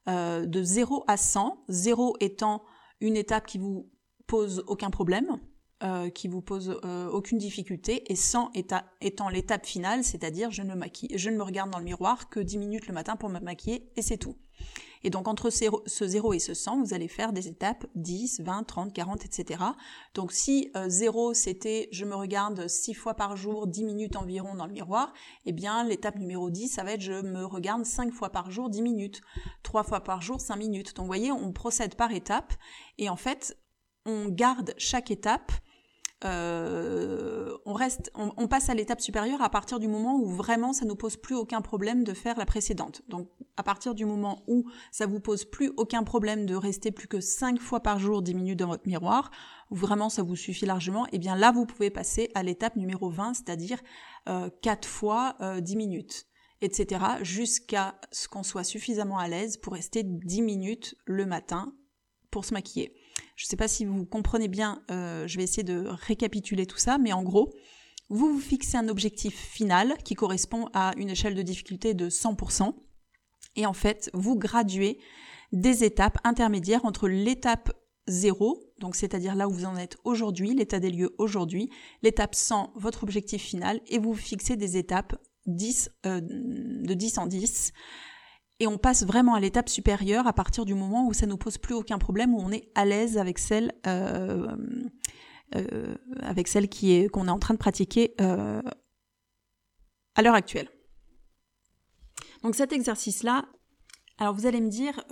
de 0.06 0.62
0 0.62 1.04
à 1.06 1.16
100, 1.16 1.62
0 1.68 2.16
étant 2.20 2.64
une 3.00 3.16
étape 3.16 3.46
qui 3.46 3.58
vous 3.58 3.90
pose 4.26 4.64
aucun 4.66 4.90
problème, 4.90 5.38
euh, 5.82 6.10
qui 6.10 6.28
vous 6.28 6.42
pose 6.42 6.78
euh, 6.84 7.08
aucune 7.08 7.38
difficulté, 7.38 8.10
et 8.12 8.16
100 8.16 8.52
étant 9.00 9.28
l'étape 9.28 9.66
finale, 9.66 10.04
c'est-à-dire 10.04 10.50
je 10.50 10.62
ne 10.62 10.74
maquille, 10.74 11.10
je 11.16 11.30
ne 11.30 11.36
me 11.36 11.42
regarde 11.42 11.70
dans 11.70 11.78
le 11.78 11.84
miroir 11.84 12.28
que 12.28 12.40
10 12.40 12.58
minutes 12.58 12.86
le 12.86 12.94
matin 12.94 13.16
pour 13.16 13.28
me 13.28 13.40
maquiller, 13.40 13.90
et 13.96 14.02
c'est 14.02 14.18
tout. 14.18 14.36
Et 15.02 15.10
donc 15.10 15.28
entre 15.28 15.50
ce 15.50 16.06
0 16.06 16.32
et 16.32 16.38
ce 16.38 16.54
100, 16.54 16.82
vous 16.82 16.94
allez 16.94 17.08
faire 17.08 17.32
des 17.32 17.48
étapes 17.48 17.86
10, 17.94 18.40
20, 18.40 18.64
30, 18.64 18.92
40, 18.92 19.24
etc. 19.24 19.64
Donc 20.14 20.32
si 20.32 20.70
0 20.74 21.30
euh, 21.30 21.34
c'était 21.34 21.88
je 21.92 22.04
me 22.04 22.14
regarde 22.14 22.68
6 22.68 22.94
fois 22.94 23.14
par 23.14 23.36
jour, 23.36 23.66
10 23.66 23.84
minutes 23.84 24.16
environ 24.16 24.54
dans 24.54 24.66
le 24.66 24.72
miroir, 24.72 25.12
eh 25.46 25.52
bien 25.52 25.84
l'étape 25.84 26.16
numéro 26.16 26.50
10, 26.50 26.68
ça 26.68 26.84
va 26.84 26.92
être 26.92 27.00
je 27.00 27.12
me 27.12 27.44
regarde 27.44 27.84
5 27.84 28.12
fois 28.12 28.30
par 28.30 28.50
jour, 28.50 28.68
10 28.68 28.82
minutes. 28.82 29.20
3 29.62 29.84
fois 29.84 30.00
par 30.00 30.20
jour, 30.20 30.40
5 30.40 30.56
minutes. 30.56 30.96
Donc 30.96 31.04
vous 31.04 31.10
voyez, 31.10 31.32
on 31.32 31.52
procède 31.52 31.94
par 31.94 32.12
étapes 32.12 32.52
et 32.98 33.08
en 33.08 33.16
fait, 33.16 33.56
on 34.06 34.28
garde 34.28 34.74
chaque 34.76 35.10
étape 35.10 35.52
euh, 36.24 37.56
on 37.64 37.72
reste, 37.72 38.10
on, 38.14 38.46
passe 38.46 38.68
à 38.68 38.74
l'étape 38.74 39.00
supérieure 39.00 39.40
à 39.40 39.48
partir 39.48 39.78
du 39.78 39.88
moment 39.88 40.16
où 40.16 40.26
vraiment 40.26 40.74
ça 40.74 40.84
nous 40.84 40.96
pose 40.96 41.16
plus 41.16 41.34
aucun 41.34 41.62
problème 41.62 42.04
de 42.04 42.12
faire 42.12 42.38
la 42.38 42.44
précédente. 42.44 43.02
Donc 43.08 43.28
à 43.60 43.62
partir 43.62 43.94
du 43.94 44.06
moment 44.06 44.42
où 44.46 44.64
ça 44.90 45.04
vous 45.04 45.20
pose 45.20 45.44
plus 45.44 45.70
aucun 45.76 46.02
problème 46.02 46.46
de 46.46 46.54
rester 46.54 46.90
plus 46.90 47.08
que 47.08 47.20
5 47.20 47.60
fois 47.60 47.80
par 47.80 47.98
jour 47.98 48.22
10 48.22 48.34
minutes 48.34 48.58
dans 48.58 48.68
votre 48.68 48.88
miroir, 48.88 49.30
vraiment 49.70 50.08
ça 50.08 50.22
vous 50.22 50.34
suffit 50.34 50.64
largement, 50.64 51.04
et 51.08 51.10
eh 51.12 51.18
bien 51.18 51.36
là 51.36 51.52
vous 51.52 51.66
pouvez 51.66 51.90
passer 51.90 52.30
à 52.34 52.42
l'étape 52.42 52.76
numéro 52.76 53.10
20, 53.10 53.34
c'est-à-dire 53.34 53.78
euh, 54.30 54.48
4 54.62 54.88
fois 54.88 55.36
10 55.60 55.74
euh, 55.74 55.76
minutes 55.76 56.26
etc. 56.62 57.04
jusqu'à 57.22 57.94
ce 58.12 58.28
qu'on 58.28 58.42
soit 58.42 58.64
suffisamment 58.64 59.18
à 59.18 59.28
l'aise 59.28 59.56
pour 59.58 59.74
rester 59.74 60.02
10 60.04 60.42
minutes 60.42 60.94
le 61.04 61.26
matin 61.26 61.74
pour 62.30 62.44
se 62.44 62.54
maquiller. 62.54 62.94
Je 63.36 63.44
ne 63.44 63.48
sais 63.48 63.56
pas 63.56 63.68
si 63.68 63.84
vous 63.84 64.06
comprenez 64.06 64.48
bien, 64.48 64.82
euh, 64.90 65.26
je 65.26 65.36
vais 65.36 65.44
essayer 65.44 65.62
de 65.62 65.86
récapituler 65.86 66.66
tout 66.66 66.78
ça, 66.78 66.98
mais 66.98 67.12
en 67.12 67.22
gros, 67.22 67.52
vous 68.08 68.32
vous 68.32 68.40
fixez 68.40 68.76
un 68.76 68.88
objectif 68.88 69.34
final 69.34 69.96
qui 70.04 70.14
correspond 70.14 70.68
à 70.74 70.92
une 70.96 71.10
échelle 71.10 71.34
de 71.34 71.42
difficulté 71.42 71.94
de 71.94 72.10
100%, 72.10 72.74
et 73.56 73.66
en 73.66 73.72
fait, 73.72 74.10
vous 74.14 74.36
graduez 74.36 74.98
des 75.52 75.84
étapes 75.84 76.18
intermédiaires 76.24 76.84
entre 76.84 77.08
l'étape 77.08 77.72
0, 78.08 78.60
donc 78.78 78.96
c'est-à-dire 78.96 79.34
là 79.34 79.48
où 79.48 79.52
vous 79.52 79.64
en 79.64 79.76
êtes 79.76 79.96
aujourd'hui, 80.04 80.54
l'état 80.54 80.80
des 80.80 80.90
lieux 80.90 81.14
aujourd'hui, 81.18 81.70
l'étape 82.02 82.34
100, 82.34 82.72
votre 82.76 83.02
objectif 83.02 83.42
final, 83.42 83.80
et 83.88 83.98
vous 83.98 84.14
fixez 84.14 84.56
des 84.56 84.76
étapes 84.76 85.16
10, 85.46 85.90
euh, 86.06 86.20
de 86.20 86.94
10 86.94 87.18
en 87.18 87.26
10, 87.26 87.72
et 88.60 88.66
on 88.66 88.76
passe 88.76 89.04
vraiment 89.04 89.34
à 89.34 89.40
l'étape 89.40 89.70
supérieure 89.70 90.26
à 90.26 90.34
partir 90.34 90.66
du 90.66 90.74
moment 90.74 91.06
où 91.06 91.14
ça 91.14 91.26
nous 91.26 91.38
pose 91.38 91.56
plus 91.56 91.74
aucun 91.74 91.98
problème, 91.98 92.34
où 92.34 92.40
on 92.40 92.52
est 92.52 92.70
à 92.74 92.84
l'aise 92.84 93.16
avec 93.16 93.38
celle, 93.38 93.72
euh, 93.86 94.54
euh, 95.56 95.96
avec 96.20 96.46
celle 96.46 96.68
qui 96.68 96.92
est 96.92 97.08
qu'on 97.08 97.26
est 97.26 97.30
en 97.30 97.38
train 97.38 97.54
de 97.54 97.58
pratiquer 97.58 98.14
euh, 98.20 98.60
à 100.14 100.22
l'heure 100.22 100.34
actuelle. 100.34 100.68
Donc 102.42 102.54
cet 102.54 102.72
exercice-là, 102.72 103.46
alors 104.18 104.34
vous 104.34 104.46
allez 104.46 104.60
me 104.60 104.68
dire 104.68 105.02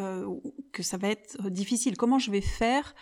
que 0.73 0.83
ça 0.83 0.97
va 0.97 1.09
être 1.09 1.49
difficile. 1.49 1.97
Comment 1.97 2.19
je 2.19 2.31
vais 2.31 2.41
faire 2.41 2.95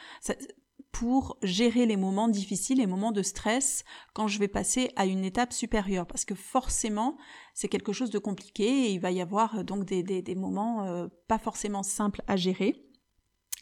pour 0.98 1.36
gérer 1.42 1.84
les 1.84 1.98
moments 1.98 2.26
difficiles, 2.26 2.78
les 2.78 2.86
moments 2.86 3.12
de 3.12 3.20
stress 3.20 3.84
quand 4.14 4.28
je 4.28 4.38
vais 4.38 4.48
passer 4.48 4.90
à 4.96 5.04
une 5.04 5.26
étape 5.26 5.52
supérieure? 5.52 6.06
Parce 6.06 6.24
que 6.24 6.34
forcément, 6.34 7.18
c'est 7.52 7.68
quelque 7.68 7.92
chose 7.92 8.08
de 8.08 8.18
compliqué 8.18 8.64
et 8.64 8.92
il 8.92 9.00
va 9.00 9.10
y 9.10 9.20
avoir 9.20 9.58
euh, 9.58 9.62
donc 9.62 9.84
des, 9.84 10.34
moments 10.34 10.84
euh, 10.84 11.08
pas 11.28 11.38
forcément 11.38 11.82
simples 11.82 12.22
à 12.26 12.36
gérer. 12.36 12.82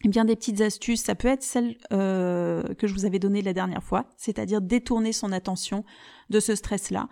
Eh 0.05 0.09
bien 0.09 0.25
des 0.25 0.37
petites 0.37 0.61
astuces, 0.61 1.03
ça 1.03 1.17
peut 1.17 1.27
être 1.27 1.43
celle 1.43 1.77
euh, 1.93 2.75
que 2.75 2.87
je 2.87 2.95
vous 2.95 3.05
avais 3.05 3.19
donnée 3.19 3.43
la 3.43 3.53
dernière 3.53 3.83
fois, 3.83 4.09
c'est-à-dire 4.17 4.61
détourner 4.61 5.13
son 5.13 5.33
attention 5.33 5.85
de 6.31 6.39
ce 6.39 6.55
stress-là 6.55 7.09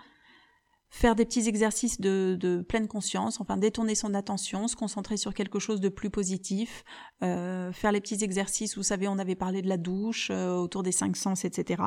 faire 0.93 1.15
des 1.15 1.25
petits 1.25 1.49
exercices 1.49 2.03
de, 2.03 2.65
pleine 2.69 2.87
conscience, 2.87 3.41
enfin 3.41 3.57
détourner 3.57 3.95
son 3.95 4.13
attention, 4.13 4.69
se 4.69 4.77
concentrer 4.77 5.17
sur 5.17 5.33
quelque 5.33 5.59
chose 5.59 5.81
de 5.81 5.89
plus 5.89 6.11
positif, 6.11 6.85
euh, 7.23 7.73
faire 7.73 7.93
les 7.93 8.01
petits 8.03 8.23
exercices, 8.23 8.77
vous 8.77 8.83
savez, 8.83 9.09
on 9.09 9.19
avait 9.19 9.35
parlé 9.35 9.63
de 9.63 9.69
la 9.71 9.79
douche, 9.79 10.29
euh, 10.31 10.55
autour 10.55 10.83
des 10.83 10.93
cinq 10.93 11.17
sens, 11.17 11.47
etc. 11.47 11.83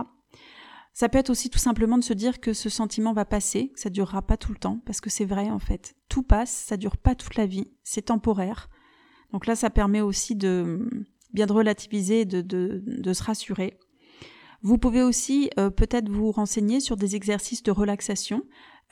Ça 0.92 1.08
peut 1.08 1.20
être 1.20 1.30
aussi 1.30 1.52
tout 1.52 1.60
simplement 1.60 2.00
de 2.00 2.04
se 2.04 2.14
dire 2.14 2.40
que 2.40 2.52
ce 2.52 2.68
sentiment 2.68 3.14
va 3.14 3.26
passer, 3.26 3.70
que 3.76 3.80
ça 3.80 3.92
durera 3.92 4.24
pas 4.24 4.38
tout 4.38 4.52
le 4.52 4.58
temps, 4.58 4.82
parce 4.88 5.02
que 5.02 5.12
c'est 5.12 5.26
vrai 5.26 5.52
en 5.52 5.60
fait. 5.60 5.96
Tout 6.10 6.24
passe, 6.24 6.50
ça 6.50 6.76
dure 6.76 6.98
pas 6.98 7.14
toute 7.14 7.36
la 7.36 7.46
vie, 7.46 7.72
c'est 7.84 8.06
temporaire. 8.06 8.70
Donc 9.32 9.46
là, 9.46 9.56
ça 9.56 9.70
permet 9.70 10.02
aussi 10.02 10.36
de 10.36 10.90
bien 11.32 11.46
de 11.46 11.54
relativiser, 11.54 12.26
de, 12.26 12.42
de, 12.42 12.82
de 12.84 13.14
se 13.14 13.22
rassurer. 13.22 13.78
Vous 14.66 14.80
pouvez 14.80 15.04
aussi 15.04 15.52
euh, 15.60 15.70
peut-être 15.70 16.10
vous 16.10 16.32
renseigner 16.32 16.80
sur 16.80 16.98
des 16.98 17.16
exercices 17.16 17.62
de 17.62 17.70
relaxation. 17.70 18.42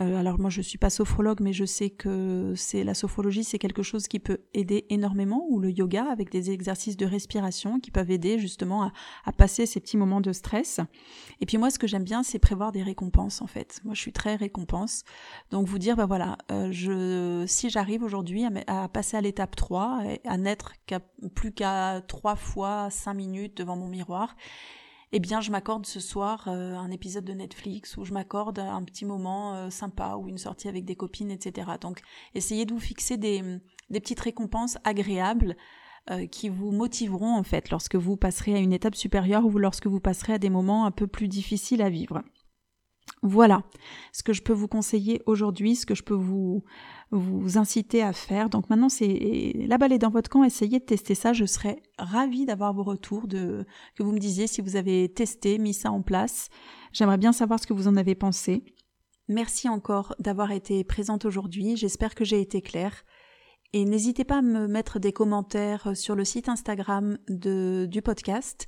Euh, 0.01 0.17
alors 0.17 0.39
moi 0.39 0.49
je 0.49 0.61
suis 0.61 0.79
pas 0.79 0.89
sophrologue, 0.89 1.39
mais 1.39 1.53
je 1.53 1.65
sais 1.65 1.91
que 1.91 2.53
c'est 2.55 2.83
la 2.83 2.95
sophrologie, 2.95 3.43
c'est 3.43 3.59
quelque 3.59 3.83
chose 3.83 4.07
qui 4.07 4.19
peut 4.19 4.39
aider 4.55 4.87
énormément, 4.89 5.45
ou 5.49 5.59
le 5.59 5.69
yoga 5.69 6.05
avec 6.11 6.31
des 6.31 6.49
exercices 6.49 6.97
de 6.97 7.05
respiration 7.05 7.79
qui 7.79 7.91
peuvent 7.91 8.09
aider 8.09 8.39
justement 8.39 8.91
à, 9.25 9.31
passer 9.33 9.67
ces 9.67 9.79
petits 9.79 9.97
moments 9.97 10.21
de 10.21 10.31
stress. 10.31 10.79
Et 11.41 11.45
puis 11.45 11.57
moi 11.57 11.69
ce 11.69 11.77
que 11.77 11.85
j'aime 11.85 12.03
bien, 12.03 12.23
c'est 12.23 12.39
prévoir 12.39 12.71
des 12.71 12.81
récompenses 12.81 13.41
en 13.43 13.47
fait. 13.47 13.81
Moi 13.83 13.93
je 13.93 14.01
suis 14.01 14.13
très 14.13 14.35
récompense, 14.35 15.03
donc 15.51 15.67
vous 15.67 15.79
dire 15.79 15.95
bah 15.95 16.07
voilà, 16.07 16.37
euh, 16.51 16.71
je 16.71 17.45
si 17.47 17.69
j'arrive 17.69 18.01
aujourd'hui 18.01 18.45
à, 18.65 18.87
passer 18.89 19.17
à 19.17 19.21
l'étape 19.21 19.55
3, 19.55 20.01
à 20.25 20.37
n'être 20.37 20.73
qu'à 20.87 21.01
plus 21.35 21.51
qu'à 21.51 22.01
trois 22.07 22.35
fois 22.35 22.89
cinq 22.89 23.13
minutes 23.13 23.57
devant 23.57 23.75
mon 23.75 23.87
miroir 23.87 24.35
eh 25.15 25.19
bien 25.19 25.41
je 25.41 25.51
m'accorde 25.51 25.85
ce 25.85 25.99
soir 25.99 26.45
euh, 26.47 26.75
un 26.75 26.89
épisode 26.89 27.23
de 27.23 27.33
Netflix 27.33 27.97
ou 27.97 28.03
je 28.03 28.13
m'accorde 28.13 28.57
un 28.57 28.81
petit 28.83 29.05
moment 29.05 29.53
euh, 29.53 29.69
sympa 29.69 30.15
ou 30.15 30.27
une 30.27 30.39
sortie 30.39 30.67
avec 30.67 30.85
des 30.85 30.95
copines, 30.95 31.29
etc. 31.29 31.73
Donc 31.79 32.01
essayez 32.33 32.65
de 32.65 32.73
vous 32.73 32.79
fixer 32.79 33.17
des, 33.17 33.43
des 33.91 33.99
petites 33.99 34.19
récompenses 34.19 34.79
agréables 34.83 35.55
euh, 36.09 36.25
qui 36.25 36.49
vous 36.49 36.71
motiveront 36.71 37.37
en 37.37 37.43
fait 37.43 37.69
lorsque 37.69 37.95
vous 37.95 38.17
passerez 38.17 38.55
à 38.55 38.57
une 38.57 38.73
étape 38.73 38.95
supérieure 38.95 39.45
ou 39.45 39.59
lorsque 39.59 39.85
vous 39.85 39.99
passerez 39.99 40.33
à 40.33 40.39
des 40.39 40.49
moments 40.49 40.85
un 40.85 40.91
peu 40.91 41.05
plus 41.05 41.27
difficiles 41.27 41.83
à 41.83 41.91
vivre. 41.91 42.23
Voilà 43.25 43.63
ce 44.11 44.21
que 44.21 44.33
je 44.33 44.41
peux 44.41 44.51
vous 44.51 44.67
conseiller 44.67 45.21
aujourd'hui, 45.25 45.77
ce 45.77 45.85
que 45.85 45.95
je 45.95 46.03
peux 46.03 46.13
vous, 46.13 46.65
vous 47.11 47.57
inciter 47.57 48.03
à 48.03 48.11
faire. 48.11 48.49
Donc 48.49 48.69
maintenant, 48.69 48.89
c'est 48.89 49.53
la 49.55 49.77
balle 49.77 49.93
est 49.93 49.97
dans 49.97 50.09
votre 50.09 50.29
camp. 50.29 50.43
Essayez 50.43 50.79
de 50.79 50.83
tester 50.83 51.15
ça. 51.15 51.31
Je 51.31 51.45
serais 51.45 51.81
ravie 51.97 52.45
d'avoir 52.45 52.73
vos 52.73 52.83
retours, 52.83 53.27
de 53.27 53.65
que 53.95 54.03
vous 54.03 54.11
me 54.11 54.19
disiez 54.19 54.45
si 54.47 54.59
vous 54.59 54.75
avez 54.75 55.07
testé, 55.07 55.57
mis 55.57 55.73
ça 55.73 55.89
en 55.89 56.01
place. 56.01 56.49
J'aimerais 56.91 57.17
bien 57.17 57.31
savoir 57.31 57.61
ce 57.61 57.65
que 57.65 57.71
vous 57.71 57.87
en 57.87 57.95
avez 57.95 58.13
pensé. 58.13 58.65
Merci 59.29 59.69
encore 59.69 60.15
d'avoir 60.19 60.51
été 60.51 60.83
présente 60.83 61.23
aujourd'hui. 61.23 61.77
J'espère 61.77 62.15
que 62.15 62.25
j'ai 62.25 62.41
été 62.41 62.61
claire. 62.61 63.05
Et 63.71 63.85
n'hésitez 63.85 64.25
pas 64.25 64.39
à 64.39 64.41
me 64.41 64.67
mettre 64.67 64.99
des 64.99 65.13
commentaires 65.13 65.95
sur 65.95 66.15
le 66.15 66.25
site 66.25 66.49
Instagram 66.49 67.17
de, 67.29 67.87
du 67.89 68.01
podcast. 68.01 68.67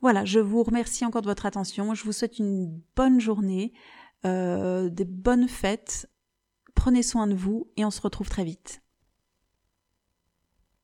Voilà, 0.00 0.24
je 0.24 0.38
vous 0.38 0.62
remercie 0.62 1.04
encore 1.04 1.22
de 1.22 1.26
votre 1.28 1.46
attention. 1.46 1.94
Je 1.94 2.04
vous 2.04 2.12
souhaite 2.12 2.38
une 2.38 2.80
bonne 2.94 3.20
journée, 3.20 3.72
euh, 4.24 4.88
des 4.88 5.04
bonnes 5.04 5.48
fêtes 5.48 6.08
prenez 6.78 7.02
soin 7.02 7.26
de 7.26 7.34
vous 7.34 7.66
et 7.76 7.84
on 7.84 7.90
se 7.90 8.00
retrouve 8.00 8.28
très 8.28 8.44
vite. 8.44 8.82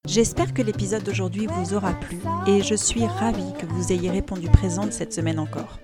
J'espère 0.07 0.53
que 0.53 0.61
l'épisode 0.61 1.05
d'aujourd'hui 1.05 1.47
vous 1.47 1.73
aura 1.73 1.95
plu 1.95 2.19
et 2.49 2.63
je 2.63 2.75
suis 2.75 3.07
ravie 3.07 3.55
que 3.59 3.65
vous 3.65 3.93
ayez 3.93 4.11
répondu 4.11 4.49
présente 4.49 4.93
cette 4.93 5.13
semaine 5.13 5.39
encore. 5.39 5.79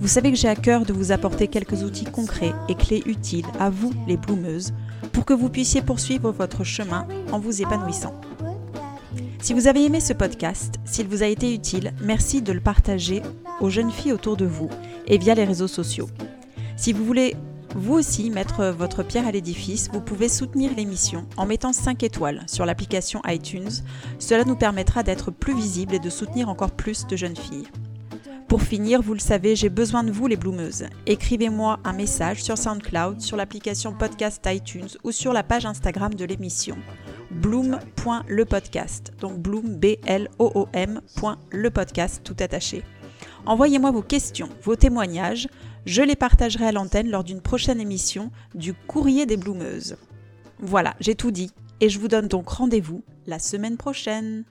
Vous 0.00 0.08
savez 0.08 0.32
que 0.32 0.38
j'ai 0.38 0.48
à 0.48 0.56
cœur 0.56 0.86
de 0.86 0.94
vous 0.94 1.12
apporter 1.12 1.48
quelques 1.48 1.84
outils 1.84 2.06
concrets 2.06 2.54
et 2.70 2.74
clés 2.74 3.02
utiles 3.06 3.46
à 3.60 3.68
vous, 3.68 3.92
les 4.08 4.16
bloumeuses, 4.16 4.72
pour 5.12 5.26
que 5.26 5.34
vous 5.34 5.50
puissiez 5.50 5.82
poursuivre 5.82 6.32
votre 6.32 6.64
chemin 6.64 7.06
en 7.30 7.38
vous 7.38 7.60
épanouissant. 7.60 8.18
Si 9.44 9.52
vous 9.52 9.66
avez 9.66 9.84
aimé 9.84 10.00
ce 10.00 10.14
podcast, 10.14 10.76
s'il 10.86 11.06
vous 11.06 11.22
a 11.22 11.26
été 11.26 11.52
utile, 11.52 11.92
merci 12.00 12.40
de 12.40 12.50
le 12.50 12.62
partager 12.62 13.20
aux 13.60 13.68
jeunes 13.68 13.90
filles 13.90 14.14
autour 14.14 14.38
de 14.38 14.46
vous 14.46 14.70
et 15.06 15.18
via 15.18 15.34
les 15.34 15.44
réseaux 15.44 15.68
sociaux. 15.68 16.08
Si 16.78 16.94
vous 16.94 17.04
voulez 17.04 17.36
vous 17.74 17.92
aussi 17.92 18.30
mettre 18.30 18.64
votre 18.68 19.02
pierre 19.02 19.26
à 19.26 19.32
l'édifice, 19.32 19.90
vous 19.92 20.00
pouvez 20.00 20.30
soutenir 20.30 20.74
l'émission 20.74 21.26
en 21.36 21.44
mettant 21.44 21.74
5 21.74 22.02
étoiles 22.04 22.42
sur 22.46 22.64
l'application 22.64 23.20
iTunes. 23.26 23.68
Cela 24.18 24.44
nous 24.44 24.56
permettra 24.56 25.02
d'être 25.02 25.30
plus 25.30 25.54
visibles 25.54 25.94
et 25.94 26.00
de 26.00 26.08
soutenir 26.08 26.48
encore 26.48 26.70
plus 26.70 27.06
de 27.06 27.14
jeunes 27.14 27.36
filles. 27.36 27.68
Pour 28.48 28.62
finir, 28.62 29.02
vous 29.02 29.12
le 29.12 29.20
savez, 29.20 29.56
j'ai 29.56 29.68
besoin 29.68 30.04
de 30.04 30.10
vous 30.10 30.26
les 30.26 30.38
bloumeuses. 30.38 30.86
Écrivez-moi 31.04 31.80
un 31.84 31.92
message 31.92 32.42
sur 32.42 32.56
SoundCloud, 32.56 33.20
sur 33.20 33.36
l'application 33.36 33.92
podcast 33.92 34.42
iTunes 34.46 34.88
ou 35.02 35.12
sur 35.12 35.34
la 35.34 35.42
page 35.42 35.66
Instagram 35.66 36.14
de 36.14 36.24
l'émission. 36.24 36.78
Bloom.lepodcast. 37.34 39.12
Donc 39.20 39.38
bloom, 39.38 39.76
B-L-O-O-M, 39.76 41.00
le 41.50 41.70
podcast 41.70 42.20
tout 42.24 42.36
attaché. 42.40 42.82
Envoyez-moi 43.46 43.90
vos 43.90 44.02
questions, 44.02 44.48
vos 44.62 44.76
témoignages. 44.76 45.48
Je 45.84 46.02
les 46.02 46.16
partagerai 46.16 46.66
à 46.66 46.72
l'antenne 46.72 47.10
lors 47.10 47.24
d'une 47.24 47.42
prochaine 47.42 47.80
émission 47.80 48.30
du 48.54 48.72
Courrier 48.72 49.26
des 49.26 49.36
Bloumeuses. 49.36 49.96
Voilà, 50.60 50.94
j'ai 51.00 51.14
tout 51.14 51.30
dit 51.30 51.50
et 51.80 51.88
je 51.88 51.98
vous 51.98 52.08
donne 52.08 52.28
donc 52.28 52.48
rendez-vous 52.48 53.02
la 53.26 53.38
semaine 53.38 53.76
prochaine. 53.76 54.44